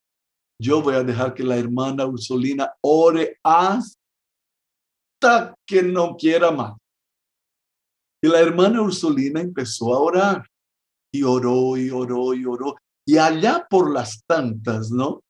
yo 0.59 0.81
voy 0.81 0.95
a 0.95 1.05
dejar 1.05 1.35
que 1.35 1.43
la 1.43 1.59
hermana 1.59 2.07
Ursulina 2.07 2.73
ore 2.81 3.39
hasta 3.45 3.95
que 5.67 5.83
no 5.83 6.17
quiera 6.17 6.51
más. 6.51 6.79
Y 8.25 8.29
la 8.29 8.41
hermana 8.41 8.81
Ursulina 8.81 9.43
empezó 9.43 9.93
a 9.93 9.99
orar 9.99 10.47
y 11.13 11.25
oró 11.25 11.77
y 11.77 11.91
oró 11.91 12.33
y 12.33 12.47
oró. 12.47 12.77
Y 13.07 13.19
allá 13.19 13.67
por 13.69 13.93
las 13.93 14.25
tantas, 14.27 14.91
¿no? 14.91 15.21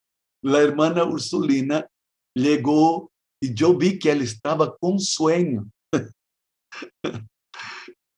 La 0.44 0.60
hermana 0.60 1.02
Ursulina 1.02 1.88
llegó 2.36 3.10
y 3.42 3.52
yo 3.52 3.76
vi 3.76 3.98
que 3.98 4.12
él 4.12 4.22
estaba 4.22 4.76
con 4.76 5.00
sueño. 5.00 5.68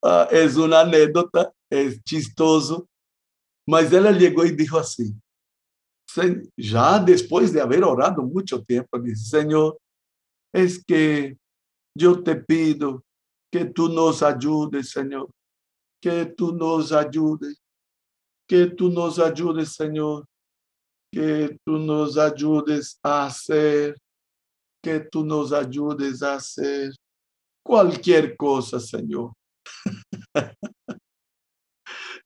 Ah, 0.03 0.29
es 0.31 0.57
una 0.57 0.81
anécdota, 0.81 1.53
es 1.71 2.03
chistoso, 2.03 2.89
mas 3.67 3.93
ella 3.93 4.11
llegó 4.11 4.45
y 4.45 4.51
dijo 4.51 4.79
así, 4.79 5.15
ya 6.57 6.99
después 6.99 7.53
de 7.53 7.61
haber 7.61 7.85
orado 7.85 8.23
mucho 8.23 8.63
tiempo, 8.63 8.99
dice, 8.99 9.41
Señor, 9.41 9.79
es 10.53 10.85
que 10.85 11.39
yo 11.97 12.23
te 12.23 12.37
pido 12.37 13.05
que 13.51 13.67
tú 13.67 13.89
nos 13.89 14.23
ayudes, 14.23 14.91
Señor, 14.91 15.31
que 16.03 16.27
tú 16.27 16.53
nos 16.53 16.91
ayudes, 16.93 17.63
que 18.49 18.67
tú 18.67 18.91
nos 18.91 19.19
ayudes, 19.19 19.73
Señor, 19.73 20.27
que 21.13 21.59
tú 21.65 21.79
nos 21.79 22.19
ayudes 22.19 22.99
a 23.03 23.27
hacer, 23.27 23.97
que 24.83 25.01
tú 25.01 25.25
nos 25.25 25.53
ayudes 25.53 26.23
a 26.23 26.35
hacer 26.35 26.93
cualquier 27.65 28.37
cosa, 28.37 28.81
Señor. 28.81 29.33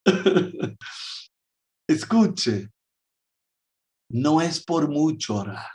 Escuche, 1.89 2.69
no 4.09 4.41
es 4.41 4.63
por 4.63 4.89
mucho 4.89 5.35
orar, 5.35 5.71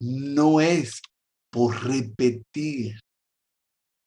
no 0.00 0.60
es 0.60 1.00
por 1.50 1.84
repetir. 1.84 3.00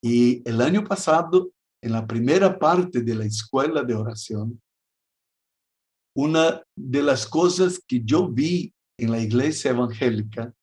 Y 0.03 0.47
el 0.47 0.61
año 0.61 0.83
pasado, 0.83 1.51
en 1.81 1.91
la 1.93 2.05
primera 2.05 2.57
parte 2.59 3.01
de 3.01 3.15
la 3.15 3.25
escuela 3.25 3.83
de 3.83 3.95
oración, 3.95 4.61
una 6.15 6.63
de 6.75 7.03
las 7.03 7.27
cosas 7.27 7.81
que 7.85 8.01
yo 8.03 8.27
vi 8.27 8.73
en 8.97 9.11
la 9.11 9.19
iglesia 9.19 9.71
evangélica, 9.71 10.53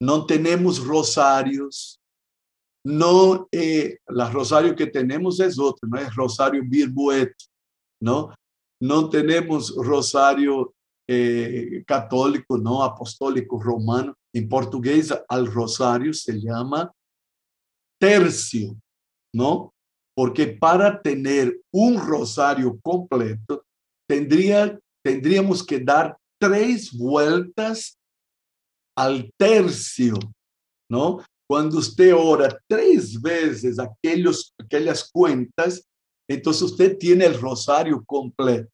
no 0.00 0.26
tenemos 0.26 0.84
rosarios, 0.84 1.98
no, 2.86 3.48
eh, 3.50 3.98
la 4.06 4.30
rosario 4.30 4.76
que 4.76 4.86
tenemos 4.86 5.40
es 5.40 5.58
otra, 5.58 5.88
no 5.88 5.98
es 5.98 6.14
rosario 6.14 6.62
birbuet, 6.64 7.32
¿no? 8.00 8.32
No 8.80 9.10
tenemos 9.10 9.74
rosario 9.74 10.72
eh, 11.08 11.82
católico, 11.84 12.56
no 12.56 12.84
apostólico 12.84 13.60
romano. 13.60 14.14
En 14.32 14.48
portugués 14.48 15.12
al 15.28 15.52
rosario 15.52 16.12
se 16.12 16.40
llama 16.40 16.92
tercio, 18.00 18.76
¿no? 19.34 19.74
Porque 20.14 20.46
para 20.46 21.02
tener 21.02 21.60
un 21.72 21.98
rosario 21.98 22.78
completo, 22.80 23.64
tendría, 24.08 24.78
tendríamos 25.04 25.66
que 25.66 25.80
dar 25.80 26.16
tres 26.40 26.96
vueltas 26.96 27.98
al 28.96 29.28
tercio, 29.36 30.14
¿no? 30.88 31.20
Cuando 31.48 31.78
usted 31.78 32.14
ora 32.14 32.48
tres 32.68 33.20
veces 33.20 33.78
aquellos, 33.78 34.52
aquellas 34.58 35.10
cuentas, 35.10 35.86
entonces 36.28 36.62
usted 36.62 36.98
tiene 36.98 37.24
el 37.26 37.40
rosario 37.40 38.04
completo. 38.04 38.70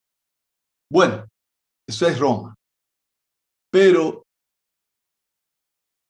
Bueno, 0.91 1.27
eso 1.87 2.07
es 2.07 2.19
Roma. 2.19 2.55
Pero 3.71 4.25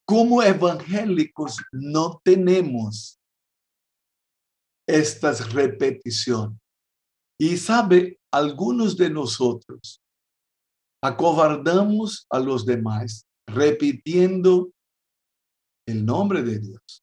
como 0.06 0.42
evangélicos 0.42 1.56
no 1.72 2.20
tenemos 2.24 3.18
estas 4.86 5.52
repeticiones. 5.52 6.58
Y 7.40 7.56
sabe, 7.56 8.20
algunos 8.32 8.96
de 8.96 9.10
nosotros 9.10 10.00
acovardamos 11.02 12.26
a 12.30 12.38
los 12.38 12.64
demás 12.64 13.26
repitiendo 13.48 14.70
el 15.86 16.04
nombre 16.04 16.42
de 16.42 16.58
Dios. 16.58 17.02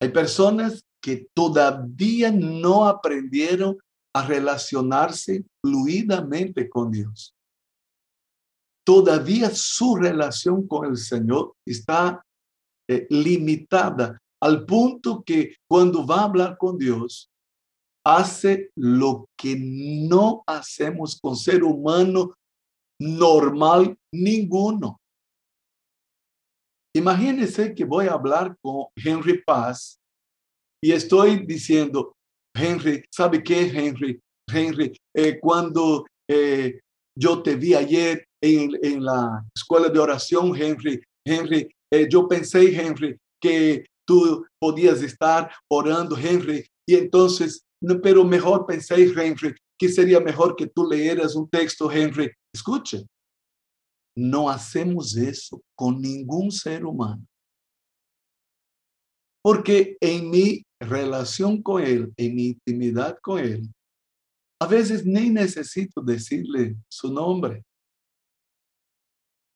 Hay 0.00 0.10
personas 0.10 0.84
que 1.02 1.28
todavía 1.34 2.30
no 2.30 2.86
aprendieron 2.86 3.78
a 4.14 4.26
relacionarse 4.26 5.44
fluidamente 5.62 6.68
con 6.68 6.90
Dios. 6.90 7.34
Todavía 8.84 9.50
su 9.50 9.96
relación 9.96 10.66
con 10.66 10.86
el 10.86 10.96
Señor 10.96 11.54
está 11.66 12.24
eh, 12.88 13.06
limitada 13.10 14.18
al 14.40 14.64
punto 14.64 15.22
que 15.24 15.56
cuando 15.68 16.06
va 16.06 16.20
a 16.20 16.24
hablar 16.24 16.56
con 16.56 16.78
Dios, 16.78 17.30
hace 18.04 18.70
lo 18.76 19.28
que 19.36 19.56
no 19.58 20.42
hacemos 20.46 21.18
con 21.20 21.36
ser 21.36 21.62
humano 21.62 22.34
normal 23.00 23.96
ninguno. 24.12 25.00
Imagínense 26.94 27.74
que 27.74 27.84
voy 27.84 28.06
a 28.06 28.14
hablar 28.14 28.56
con 28.60 28.86
Henry 28.96 29.42
Paz 29.42 29.98
y 30.82 30.92
estoy 30.92 31.44
diciendo, 31.44 32.12
Henry, 32.54 33.04
¿sabe 33.10 33.42
qué, 33.42 33.62
Henry? 33.62 34.20
Henry, 34.50 34.96
eh, 35.14 35.38
cuando 35.40 36.06
eh, 36.28 36.80
yo 37.16 37.42
te 37.42 37.56
vi 37.56 37.74
ayer 37.74 38.24
en, 38.42 39.04
la 39.04 39.44
escuela 39.54 39.88
de 39.88 39.98
oración, 39.98 40.54
Henry, 40.56 41.02
Henry, 41.26 41.68
eh, 41.92 42.06
yo 42.10 42.26
pensé, 42.26 42.74
Henry, 42.74 43.18
que 43.40 43.84
tú 44.06 44.46
podías 44.60 45.02
estar 45.02 45.50
orando, 45.70 46.16
Henry, 46.16 46.64
y 46.88 46.94
entonces, 46.94 47.62
no, 47.82 48.00
pero 48.00 48.24
mejor 48.24 48.66
pensé, 48.66 48.94
Henry, 49.02 49.54
que 49.78 49.88
sería 49.88 50.20
mejor 50.20 50.56
que 50.56 50.66
tú 50.66 50.88
leyeras 50.88 51.36
un 51.36 51.48
texto, 51.48 51.90
Henry. 51.90 52.30
Escuche, 52.52 53.04
no 54.18 54.50
hacemos 54.50 55.16
eso 55.16 55.62
con 55.76 56.00
ningún 56.00 56.50
ser 56.50 56.84
humano. 56.84 57.24
Porque 59.40 59.96
en 60.00 60.28
mi 60.28 60.66
relación 60.80 61.62
con 61.62 61.80
Él, 61.82 62.12
en 62.16 62.34
mi 62.34 62.46
intimidad 62.48 63.16
con 63.22 63.38
Él, 63.38 63.72
a 64.60 64.66
veces 64.66 65.06
ni 65.06 65.30
necesito 65.30 66.00
decirle 66.00 66.76
su 66.88 67.12
nombre. 67.12 67.64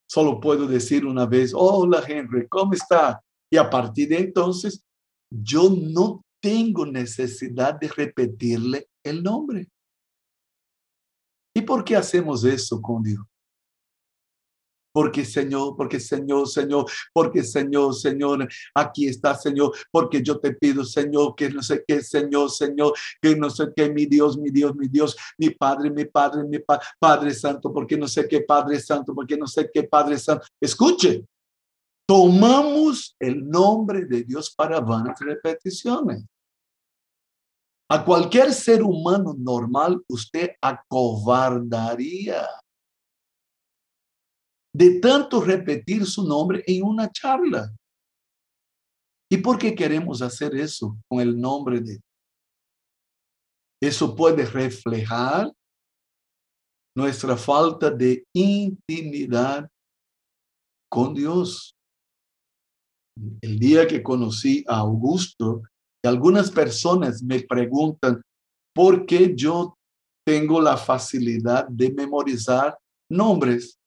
Solo 0.08 0.38
puedo 0.38 0.68
decir 0.68 1.04
una 1.04 1.26
vez, 1.26 1.52
hola 1.52 2.00
Henry, 2.06 2.46
¿cómo 2.48 2.74
está? 2.74 3.20
Y 3.50 3.56
a 3.56 3.68
partir 3.68 4.10
de 4.10 4.18
entonces, 4.18 4.84
yo 5.28 5.70
no 5.70 6.24
tengo 6.40 6.86
necesidad 6.86 7.80
de 7.80 7.88
repetirle 7.88 8.86
el 9.02 9.24
nombre. 9.24 9.68
¿Y 11.52 11.62
por 11.62 11.82
qué 11.82 11.96
hacemos 11.96 12.44
eso 12.44 12.80
con 12.80 13.02
Dios? 13.02 13.31
Porque 14.92 15.24
Señor, 15.24 15.74
porque 15.76 15.98
Señor, 15.98 16.48
Señor, 16.48 16.86
porque 17.12 17.42
Señor, 17.42 17.94
Señor, 17.94 18.48
aquí 18.74 19.08
está 19.08 19.34
Señor, 19.34 19.72
porque 19.90 20.22
yo 20.22 20.38
te 20.38 20.54
pido 20.54 20.84
Señor, 20.84 21.34
que 21.34 21.50
no 21.50 21.62
sé 21.62 21.84
qué, 21.86 22.02
Señor, 22.02 22.50
Señor, 22.50 22.92
que 23.20 23.34
no 23.36 23.50
sé 23.50 23.68
qué, 23.74 23.90
mi 23.90 24.06
Dios, 24.06 24.38
mi 24.38 24.50
Dios, 24.50 24.74
mi 24.76 24.88
Dios, 24.88 25.16
mi 25.38 25.50
Padre, 25.50 25.90
mi 25.90 26.04
Padre, 26.04 26.44
mi 26.44 26.58
Padre 26.98 27.34
Santo, 27.34 27.72
porque 27.72 27.96
no 27.96 28.06
sé 28.06 28.28
qué 28.28 28.42
Padre 28.42 28.80
Santo, 28.80 29.14
porque 29.14 29.36
no 29.36 29.46
sé 29.46 29.70
qué 29.72 29.84
Padre 29.84 30.18
Santo. 30.18 30.46
Escuche, 30.60 31.24
tomamos 32.06 33.16
el 33.18 33.48
nombre 33.48 34.04
de 34.04 34.24
Dios 34.24 34.52
para 34.54 34.80
vanas 34.80 35.18
repeticiones. 35.20 36.24
A 37.88 38.04
cualquier 38.04 38.54
ser 38.54 38.82
humano 38.82 39.34
normal 39.36 40.02
usted 40.08 40.52
acobardaría 40.62 42.46
de 44.74 45.00
tanto 45.00 45.40
repetir 45.40 46.06
su 46.06 46.26
nombre 46.26 46.62
en 46.66 46.82
una 46.82 47.10
charla. 47.10 47.70
¿Y 49.30 49.38
por 49.38 49.58
qué 49.58 49.74
queremos 49.74 50.22
hacer 50.22 50.54
eso 50.54 50.96
con 51.08 51.20
el 51.20 51.38
nombre 51.38 51.80
de? 51.80 52.00
Eso 53.82 54.14
puede 54.14 54.46
reflejar 54.46 55.50
nuestra 56.96 57.36
falta 57.36 57.90
de 57.90 58.24
intimidad 58.34 59.68
con 60.90 61.14
Dios. 61.14 61.74
El 63.40 63.58
día 63.58 63.86
que 63.86 64.02
conocí 64.02 64.64
a 64.68 64.78
Augusto, 64.78 65.62
algunas 66.04 66.50
personas 66.50 67.22
me 67.22 67.40
preguntan 67.40 68.20
por 68.74 69.06
qué 69.06 69.34
yo 69.34 69.76
tengo 70.26 70.60
la 70.60 70.76
facilidad 70.76 71.66
de 71.68 71.92
memorizar 71.92 72.78
nombres. 73.10 73.78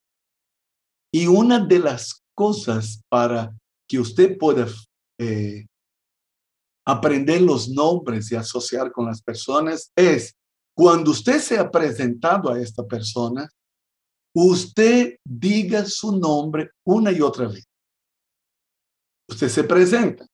Y 1.13 1.27
una 1.27 1.59
de 1.59 1.79
las 1.79 2.23
cosas 2.35 3.01
para 3.09 3.55
que 3.87 3.99
usted 3.99 4.37
pueda 4.37 4.67
eh, 5.19 5.65
aprender 6.85 7.41
los 7.41 7.69
nombres 7.69 8.31
y 8.31 8.35
asociar 8.35 8.91
con 8.91 9.05
las 9.05 9.21
personas 9.21 9.91
es 9.95 10.35
cuando 10.75 11.11
usted 11.11 11.39
se 11.39 11.57
ha 11.57 11.71
presentado 11.71 12.51
a 12.51 12.59
esta 12.59 12.85
persona, 12.85 13.49
usted 14.35 15.17
diga 15.23 15.85
su 15.85 16.17
nombre 16.17 16.71
una 16.85 17.11
y 17.11 17.21
otra 17.21 17.47
vez. 17.47 17.65
Usted 19.29 19.47
se 19.47 19.63
presenta. 19.63 20.27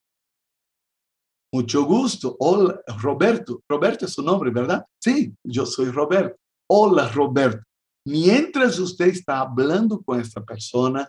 Mucho 1.53 1.83
gusto. 1.83 2.35
Hola, 2.39 2.81
Roberto. 3.01 3.61
Roberto 3.69 4.05
es 4.05 4.13
su 4.13 4.23
nombre, 4.23 4.51
¿verdad? 4.51 4.83
Sí, 4.99 5.33
yo 5.43 5.65
soy 5.65 5.91
Roberto. 5.91 6.35
Hola, 6.67 7.09
Roberto. 7.09 7.63
Mientras 8.05 8.79
usted 8.79 9.07
está 9.07 9.41
hablando 9.41 10.01
con 10.01 10.19
esta 10.19 10.43
persona, 10.43 11.07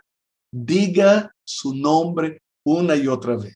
diga 0.52 1.33
su 1.44 1.74
nombre 1.74 2.42
una 2.64 2.94
y 2.96 3.09
otra 3.09 3.37
vez. 3.37 3.55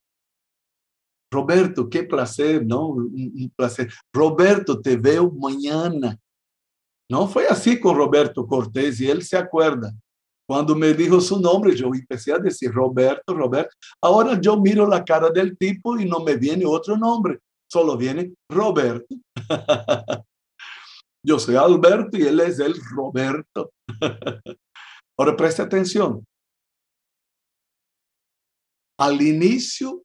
Roberto, 1.31 1.89
qué 1.89 2.05
placer, 2.05 2.65
¿no? 2.65 2.89
Un, 2.89 3.53
placer. 3.55 3.93
Roberto, 4.13 4.81
te 4.81 4.97
veo 4.97 5.31
mañana. 5.31 6.19
No 7.11 7.29
fue 7.29 7.47
así 7.47 7.79
con 7.79 7.97
Roberto 7.97 8.47
Cortés 8.47 9.01
y 9.01 9.09
él 9.09 9.23
se 9.23 9.37
acuerda. 9.37 9.93
Cuando 10.49 10.75
me 10.77 10.95
dijo 10.95 11.21
su 11.21 11.41
nombre, 11.41 11.75
yo 11.75 11.89
empecé 11.93 12.33
a 12.33 12.39
decir 12.39 12.73
Roberto, 12.73 13.35
Roberto. 13.35 13.75
Ahora 14.01 14.41
yo 14.41 14.57
miro 14.59 14.89
la 14.89 15.05
cara 15.05 15.29
del 15.31 15.57
tipo 15.59 15.99
y 15.99 16.05
no 16.05 16.21
me 16.21 16.37
viene 16.37 16.65
otro 16.65 16.97
nombre, 16.97 17.41
solo 17.71 17.97
viene 17.97 18.33
Roberto. 18.49 19.15
yo 21.27 21.41
soy 21.41 21.57
Alberto 21.57 22.17
y 22.17 22.23
él 22.23 22.39
es 22.39 22.61
el 22.61 22.75
Roberto. 22.95 23.73
Ahora 25.19 25.37
preste 25.37 25.61
atención. 25.61 26.25
Al 28.99 29.21
inicio 29.21 30.05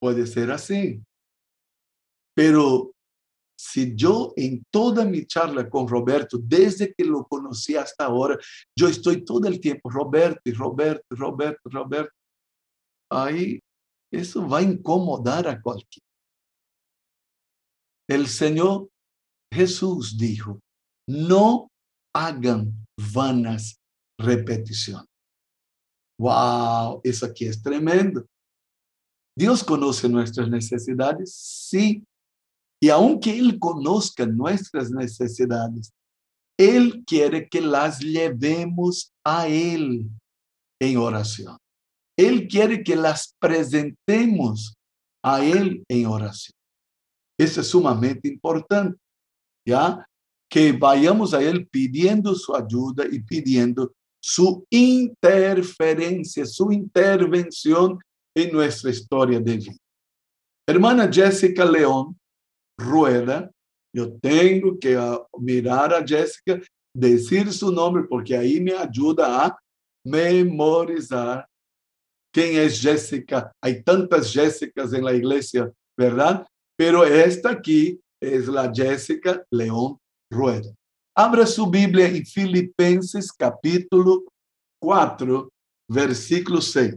puede 0.00 0.26
ser 0.26 0.50
así, 0.50 1.00
pero 2.34 2.92
si 3.56 3.94
yo 3.94 4.32
en 4.36 4.64
toda 4.70 5.04
mi 5.04 5.26
charla 5.26 5.68
con 5.68 5.86
Roberto, 5.86 6.38
desde 6.40 6.92
que 6.94 7.04
lo 7.04 7.24
conocí 7.24 7.76
hasta 7.76 8.06
ahora, 8.06 8.36
yo 8.76 8.88
estoy 8.88 9.24
todo 9.24 9.46
el 9.46 9.60
tiempo, 9.60 9.88
Roberto, 9.88 10.40
y 10.44 10.52
Roberto, 10.52 11.04
Roberto, 11.10 11.70
Roberto, 11.70 12.12
ahí 13.08 13.60
eso 14.10 14.48
va 14.48 14.58
a 14.58 14.62
incomodar 14.62 15.46
a 15.46 15.62
cualquiera. 15.62 16.06
El 18.08 18.26
Señor 18.26 18.91
Jesús 19.52 20.16
dijo, 20.16 20.60
no 21.08 21.68
hagan 22.14 22.72
vanas 23.14 23.76
repeticiones. 24.18 25.06
Wow, 26.18 27.00
eso 27.04 27.26
aquí 27.26 27.46
es 27.46 27.62
tremendo. 27.62 28.24
Dios 29.36 29.64
conoce 29.64 30.08
nuestras 30.08 30.48
necesidades, 30.48 31.34
sí, 31.34 32.04
y 32.82 32.88
aunque 32.90 33.38
Él 33.38 33.58
conozca 33.58 34.26
nuestras 34.26 34.90
necesidades, 34.90 35.92
Él 36.58 37.02
quiere 37.06 37.48
que 37.48 37.60
las 37.60 38.00
llevemos 38.00 39.12
a 39.24 39.48
Él 39.48 40.10
en 40.80 40.96
oración. 40.96 41.56
Él 42.18 42.46
quiere 42.48 42.82
que 42.82 42.96
las 42.96 43.34
presentemos 43.40 44.74
a 45.24 45.44
Él 45.44 45.84
en 45.88 46.06
oración. 46.06 46.54
Eso 47.38 47.60
es 47.60 47.68
sumamente 47.68 48.28
importante, 48.28 48.98
¿ya? 49.66 50.06
Que 50.50 50.72
vayamos 50.72 51.34
a 51.34 51.42
Él 51.42 51.66
pidiendo 51.66 52.34
su 52.34 52.54
ayuda 52.54 53.04
y 53.10 53.20
pidiendo 53.20 53.92
su 54.22 54.64
interferencia, 54.70 56.44
su 56.46 56.70
intervención 56.70 57.98
en 58.36 58.52
nuestra 58.52 58.90
historia 58.90 59.40
de 59.40 59.56
vida. 59.56 59.76
Hermana 60.68 61.10
Jessica 61.12 61.64
León 61.64 62.16
Rueda, 62.78 63.50
yo 63.94 64.12
tengo 64.20 64.78
que 64.78 64.96
ah, 64.96 65.20
mirar 65.38 65.92
a 65.92 66.06
Jessica, 66.06 66.60
decir 66.94 67.52
su 67.52 67.72
nombre, 67.72 68.04
porque 68.08 68.36
ahí 68.36 68.60
me 68.60 68.72
ayuda 68.72 69.46
a 69.46 69.58
memorizar 70.04 71.46
quién 72.32 72.56
es 72.56 72.80
Jessica. 72.80 73.52
Hay 73.62 73.82
tantas 73.82 74.32
Jessicas 74.32 74.92
en 74.92 75.04
la 75.04 75.14
iglesia, 75.14 75.70
¿verdad? 75.98 76.46
Pero 76.76 77.04
esta 77.04 77.50
aquí 77.50 78.00
es 78.22 78.46
la 78.46 78.72
Jessica 78.72 79.44
León 79.50 79.98
Rueda. 80.30 80.72
Abra 81.14 81.44
su 81.44 81.68
Biblia 81.68 82.06
en 82.06 82.24
Filipenses 82.24 83.32
capítulo 83.32 84.22
4, 84.80 85.50
versículo 85.88 86.60
6. 86.60 86.94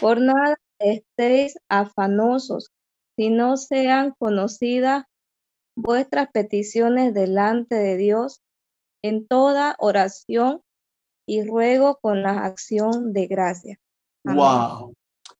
Por 0.00 0.20
nada 0.20 0.56
estéis 0.78 1.58
afanosos, 1.68 2.70
si 3.16 3.28
no 3.28 3.56
sean 3.56 4.14
conocidas 4.18 5.04
vuestras 5.76 6.28
peticiones 6.32 7.12
delante 7.12 7.74
de 7.74 7.96
Dios 7.96 8.40
en 9.02 9.26
toda 9.26 9.74
oración 9.80 10.62
y 11.26 11.44
ruego 11.44 11.98
con 12.00 12.22
la 12.22 12.44
acción 12.44 13.12
de 13.12 13.26
gracia. 13.26 13.78
Wow. 14.24 14.94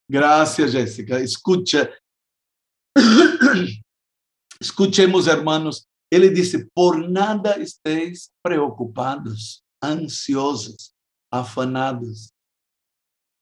Gracias, 0.08 0.72
Jessica. 0.72 1.18
Escucha. 1.18 1.88
Escuchemos, 4.62 5.26
hermanos. 5.26 5.88
Él 6.08 6.32
dice, 6.32 6.68
por 6.72 7.10
nada 7.10 7.54
estéis 7.54 8.30
preocupados, 8.44 9.64
ansiosos, 9.82 10.94
afanados. 11.32 12.32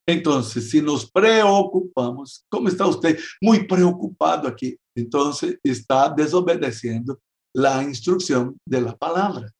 Entonces, 0.09 0.70
si 0.70 0.80
nos 0.80 1.11
preocupamos, 1.11 2.42
¿cómo 2.48 2.68
está 2.68 2.87
usted? 2.87 3.18
Muy 3.42 3.66
preocupado 3.66 4.48
aquí. 4.48 4.78
Entonces, 4.96 5.59
está 5.62 6.09
desobedeciendo 6.09 7.20
la 7.54 7.83
instrucción 7.83 8.56
de 8.66 8.80
la 8.80 8.96
palabra. 8.96 9.52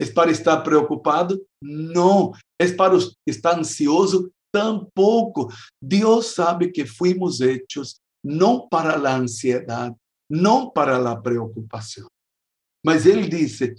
¿Es 0.00 0.10
para 0.10 0.30
estar 0.30 0.62
preocupado? 0.62 1.38
No. 1.60 2.32
¿Es 2.58 2.72
para 2.72 2.96
estar 3.26 3.56
ansioso? 3.56 4.30
Tampoco. 4.50 5.52
Dios 5.78 6.28
sabe 6.28 6.72
que 6.72 6.86
fuimos 6.86 7.42
hechos 7.42 8.00
no 8.24 8.66
para 8.70 8.96
la 8.96 9.16
ansiedad, 9.16 9.94
no 10.30 10.72
para 10.74 10.98
la 10.98 11.22
preocupación. 11.22 12.08
Mas 12.84 13.06
Él 13.06 13.28
dice, 13.28 13.76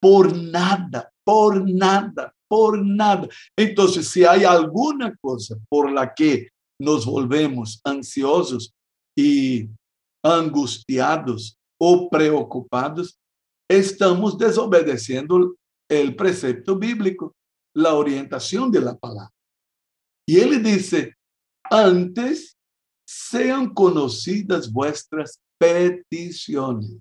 por 0.00 0.36
nada, 0.36 1.10
por 1.24 1.68
nada, 1.68 2.34
por 2.48 2.82
nada. 2.84 3.28
Entonces, 3.56 4.08
si 4.08 4.24
hay 4.24 4.44
alguna 4.44 5.14
cosa 5.16 5.56
por 5.68 5.90
la 5.90 6.14
que 6.14 6.48
nos 6.80 7.06
volvemos 7.06 7.80
ansiosos 7.84 8.72
y 9.16 9.68
angustiados 10.24 11.56
o 11.80 12.08
preocupados, 12.08 13.18
estamos 13.68 14.38
desobedeciendo 14.38 15.56
el 15.88 16.16
precepto 16.16 16.76
bíblico, 16.76 17.34
la 17.74 17.94
orientación 17.94 18.70
de 18.70 18.80
la 18.80 18.96
palabra. 18.96 19.32
Y 20.28 20.40
él 20.40 20.62
dice, 20.62 21.14
antes 21.70 22.56
sean 23.06 23.72
conocidas 23.72 24.72
vuestras 24.72 25.40
peticiones 25.58 26.98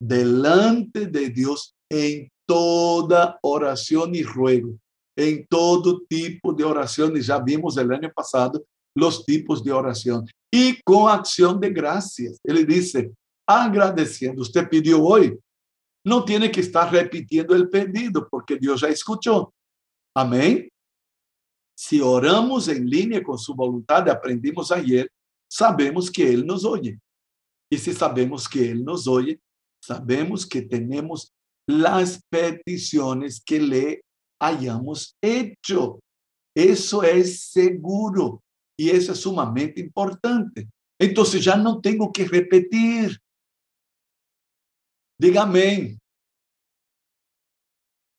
delante 0.00 1.06
de 1.06 1.30
Dios 1.30 1.74
en 1.90 2.28
toda 2.46 3.38
oración 3.42 4.14
y 4.14 4.22
ruego, 4.22 4.78
en 5.16 5.46
todo 5.46 6.02
tipo 6.08 6.52
de 6.52 6.64
oraciones. 6.64 7.26
Ya 7.26 7.38
vimos 7.38 7.76
el 7.76 7.92
año 7.92 8.10
pasado 8.14 8.64
los 8.96 9.24
tipos 9.24 9.62
de 9.62 9.72
oración. 9.72 10.26
Y 10.52 10.80
con 10.82 11.10
acción 11.10 11.60
de 11.60 11.70
gracias. 11.70 12.38
Él 12.42 12.66
dice, 12.66 13.12
agradeciendo. 13.46 14.42
Usted 14.42 14.68
pidió 14.68 15.02
hoy. 15.02 15.38
No 16.04 16.24
tiene 16.24 16.50
que 16.50 16.60
estar 16.60 16.90
repitiendo 16.90 17.54
el 17.54 17.68
pedido 17.68 18.28
porque 18.28 18.56
Dios 18.56 18.80
ya 18.80 18.88
escuchó. 18.88 19.52
Amén. 20.16 20.68
Si 21.76 22.00
oramos 22.00 22.68
en 22.68 22.88
línea 22.88 23.22
con 23.22 23.38
su 23.38 23.54
voluntad, 23.54 24.08
aprendimos 24.08 24.72
ayer, 24.72 25.10
sabemos 25.50 26.10
que 26.10 26.32
Él 26.32 26.46
nos 26.46 26.64
oye. 26.64 26.98
Y 27.70 27.78
si 27.78 27.92
sabemos 27.92 28.48
que 28.48 28.70
Él 28.70 28.84
nos 28.84 29.06
oye, 29.08 29.40
sabemos 29.82 30.46
que 30.46 30.62
tenemos 30.62 31.32
las 31.68 32.22
peticiones 32.30 33.42
que 33.44 33.60
le 33.60 34.04
hayamos 34.40 35.16
hecho. 35.20 36.00
Eso 36.54 37.02
es 37.02 37.40
seguro 37.50 38.42
y 38.78 38.90
eso 38.90 39.12
es 39.12 39.20
sumamente 39.20 39.80
importante. 39.80 40.68
Entonces 40.98 41.44
ya 41.44 41.56
no 41.56 41.80
tengo 41.80 42.12
que 42.12 42.26
repetir. 42.26 43.18
Dígame. 45.18 45.98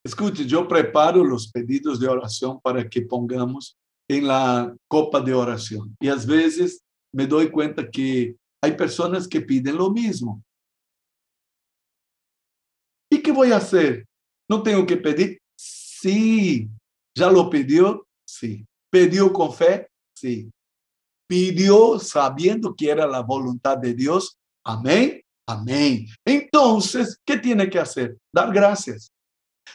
Escute, 0.05 0.45
yo 0.45 0.67
preparo 0.67 1.23
los 1.23 1.51
pedidos 1.51 1.99
de 1.99 2.07
oración 2.07 2.59
para 2.61 2.87
que 2.87 3.01
pongamos 3.01 3.77
en 4.09 4.27
la 4.27 4.75
copa 4.87 5.19
de 5.19 5.33
oración. 5.33 5.95
Y 5.99 6.07
a 6.07 6.15
veces 6.15 6.81
me 7.13 7.27
doy 7.27 7.49
cuenta 7.49 7.89
que 7.89 8.35
hay 8.67 8.75
personas 8.75 9.27
que 9.27 9.41
piden 9.41 9.77
lo 9.77 9.89
mismo. 9.89 10.43
¿Y 13.09 13.21
qué 13.21 13.31
voy 13.31 13.51
a 13.51 13.57
hacer? 13.57 14.05
¿No 14.49 14.61
tengo 14.61 14.85
que 14.85 14.97
pedir? 14.97 15.39
Sí. 15.57 16.69
¿Ya 17.17 17.31
lo 17.31 17.49
pidió? 17.49 18.05
Sí. 18.27 18.65
¿Pidió 18.91 19.31
con 19.31 19.53
fe? 19.53 19.87
Sí. 20.15 20.49
pidió 21.29 21.99
sabiendo 21.99 22.73
que 22.73 22.89
era 22.89 23.05
la 23.05 23.21
voluntad 23.21 23.77
de 23.77 23.93
Dios. 23.93 24.37
Amén, 24.65 25.21
amén. 25.47 26.07
Entonces, 26.25 27.17
¿qué 27.25 27.37
tiene 27.37 27.69
que 27.69 27.79
hacer? 27.79 28.17
Dar 28.33 28.51
gracias. 28.53 29.09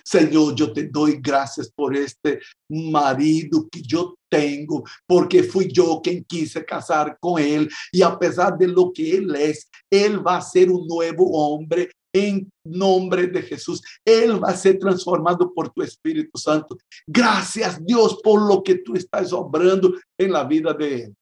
Señor, 0.04 0.54
yo 0.54 0.72
te 0.72 0.88
doy 0.88 1.18
gracias 1.20 1.70
por 1.70 1.94
este 1.94 2.40
marido 2.68 3.68
que 3.70 3.82
yo 3.82 4.14
tengo, 4.32 4.82
porque 5.06 5.42
fui 5.42 5.70
yo 5.70 6.00
quien 6.02 6.24
quise 6.24 6.64
casar 6.64 7.18
con 7.20 7.38
él 7.38 7.68
y 7.92 8.00
a 8.00 8.18
pesar 8.18 8.56
de 8.56 8.66
lo 8.66 8.90
que 8.90 9.18
él 9.18 9.34
es, 9.36 9.68
él 9.90 10.26
va 10.26 10.38
a 10.38 10.40
ser 10.40 10.70
un 10.70 10.86
nuevo 10.86 11.30
hombre 11.32 11.90
en 12.14 12.50
nombre 12.64 13.26
de 13.26 13.42
Jesús. 13.42 13.82
Él 14.02 14.42
va 14.42 14.48
a 14.48 14.56
ser 14.56 14.78
transformado 14.78 15.52
por 15.52 15.68
tu 15.68 15.82
Espíritu 15.82 16.38
Santo. 16.38 16.78
Gracias 17.06 17.84
Dios 17.84 18.18
por 18.22 18.40
lo 18.40 18.62
que 18.62 18.76
tú 18.76 18.94
estás 18.94 19.34
obrando 19.34 19.94
en 20.18 20.32
la 20.32 20.44
vida 20.44 20.72
de 20.72 21.04
él. 21.04 21.14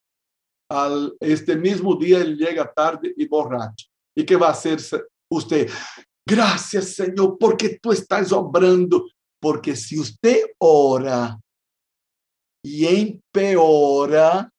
Al 0.71 1.13
este 1.19 1.57
mismo 1.57 1.97
día 1.97 2.21
él 2.21 2.37
llega 2.37 2.73
tarde 2.73 3.13
y 3.17 3.27
borracho. 3.27 3.87
¿Y 4.17 4.25
qué 4.25 4.37
va 4.37 4.49
a 4.49 4.53
hacer 4.53 4.79
usted? 5.33 5.69
Gracias 6.25 6.95
Señor 6.95 7.37
porque 7.41 7.81
tú 7.83 7.91
estás 7.91 8.31
obrando. 8.31 9.09
Porque 9.43 9.75
si 9.75 9.99
usted 9.99 10.45
ora 10.59 11.41
y 12.63 12.87
empeora, 12.87 14.53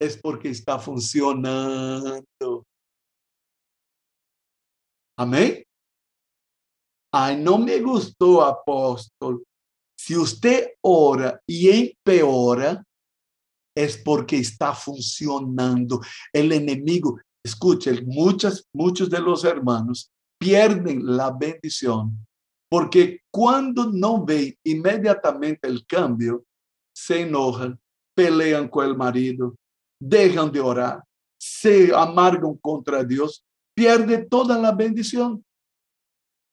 es 0.00 0.16
porque 0.16 0.48
está 0.48 0.78
funcionando. 0.78 2.66
Amém? 5.18 5.64
Ai, 7.12 7.36
não 7.36 7.58
me 7.58 7.78
gostou, 7.80 8.40
apóstolo. 8.40 9.42
Se 9.98 10.14
você 10.14 10.74
ora 10.82 11.42
e 11.46 11.68
empeora, 11.68 12.82
é 13.76 13.86
porque 14.02 14.36
está 14.36 14.74
funcionando. 14.74 16.00
O 16.34 16.38
inimigo, 16.38 17.20
escute, 17.44 18.00
muitos, 18.02 18.64
muitos 18.74 19.10
de 19.10 19.18
los 19.18 19.44
hermanos 19.44 20.10
pierden 20.38 21.04
la 21.04 21.30
bendición 21.30 22.26
porque 22.70 23.20
quando 23.30 23.92
não 23.92 24.24
vem 24.24 24.56
imediatamente 24.64 25.66
o 25.66 25.84
cambio, 25.86 26.46
se 26.94 27.22
enojan, 27.22 27.78
pelean 28.14 28.68
com 28.68 28.80
o 28.80 28.96
marido, 28.96 29.54
deixam 30.00 30.48
de 30.48 30.60
orar, 30.60 31.02
se 31.38 31.92
amargam 31.92 32.56
contra 32.62 33.04
Deus 33.04 33.42
pierde 33.80 34.26
toda 34.26 34.58
la 34.58 34.72
bendición. 34.72 35.42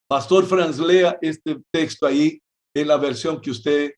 Pastor 0.10 0.46
Franz, 0.46 0.80
lea 0.80 1.18
este 1.22 1.62
texto 1.74 2.06
ahí 2.06 2.42
en 2.74 2.88
la 2.88 2.96
versión 2.96 3.42
que 3.42 3.52
usted, 3.52 3.92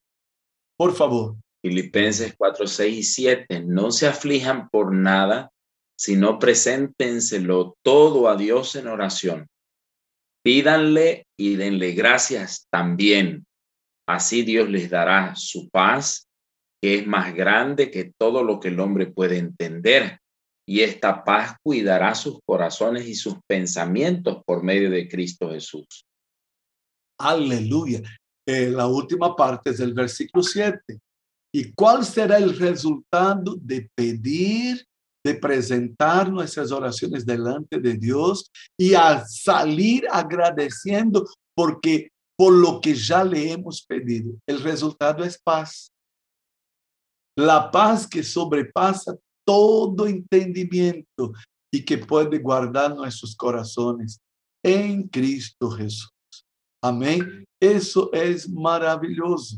por 0.76 0.92
favor. 0.94 1.36
Filipenses 1.62 2.34
4, 2.36 2.66
6 2.66 2.98
y 2.98 3.02
7. 3.02 3.60
No 3.66 3.92
se 3.92 4.08
aflijan 4.08 4.68
por 4.70 4.92
nada, 4.92 5.52
sino 5.96 6.40
preséntenselo 6.40 7.76
todo 7.84 8.28
a 8.28 8.34
Dios 8.34 8.74
en 8.74 8.88
oración. 8.88 9.46
Pídanle 10.42 11.26
y 11.38 11.56
denle 11.56 11.92
gracias 11.92 12.66
también. 12.70 13.46
Así 14.08 14.42
Dios 14.42 14.68
les 14.68 14.90
dará 14.90 15.34
su 15.36 15.68
paz, 15.68 16.28
que 16.82 16.96
es 16.96 17.06
más 17.06 17.34
grande 17.34 17.90
que 17.90 18.12
todo 18.18 18.42
lo 18.42 18.58
que 18.58 18.68
el 18.68 18.80
hombre 18.80 19.06
puede 19.06 19.38
entender 19.38 20.20
y 20.70 20.82
esta 20.82 21.24
paz 21.24 21.56
cuidará 21.64 22.14
sus 22.14 22.38
corazones 22.46 23.04
y 23.08 23.16
sus 23.16 23.34
pensamientos 23.44 24.40
por 24.46 24.62
medio 24.62 24.88
de 24.88 25.08
Cristo 25.08 25.50
Jesús. 25.50 26.06
Aleluya. 27.18 28.00
Eh, 28.46 28.70
la 28.70 28.86
última 28.86 29.34
parte 29.34 29.70
es 29.70 29.78
del 29.78 29.94
versículo 29.94 30.44
7. 30.44 31.00
¿Y 31.52 31.72
cuál 31.72 32.04
será 32.04 32.38
el 32.38 32.56
resultado 32.56 33.56
de 33.60 33.90
pedir, 33.96 34.86
de 35.24 35.34
presentar 35.34 36.30
nuestras 36.30 36.72
oraciones 36.72 37.26
delante 37.26 37.78
de 37.78 37.94
Dios 37.94 38.50
y 38.78 38.94
a 38.94 39.24
salir 39.26 40.06
agradeciendo 40.10 41.26
porque 41.54 42.10
por 42.36 42.54
lo 42.54 42.80
que 42.80 42.94
ya 42.94 43.22
le 43.22 43.52
hemos 43.52 43.84
pedido? 43.84 44.32
El 44.46 44.62
resultado 44.62 45.24
es 45.24 45.38
paz. 45.38 45.92
La 47.36 47.70
paz 47.70 48.06
que 48.06 48.22
sobrepasa 48.22 49.16
todo 49.46 50.06
entendimiento 50.06 51.32
y 51.72 51.84
que 51.84 51.98
puede 51.98 52.38
guardar 52.38 52.94
nuestros 52.94 53.36
corazones 53.36 54.20
en 54.64 55.08
Cristo 55.08 55.70
Jesús. 55.70 56.10
Amén. 56.82 57.44
Eso 57.60 58.10
es 58.12 58.48
maravilloso. 58.48 59.56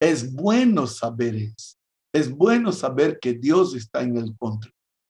Es 0.00 0.32
bueno 0.32 0.86
saber 0.86 1.36
eso. 1.36 1.76
Es 2.14 2.30
bueno 2.30 2.72
saber 2.72 3.18
que 3.20 3.34
Dios 3.34 3.74
está 3.74 4.02
en 4.02 4.16
el 4.16 4.36
control. 4.36 4.72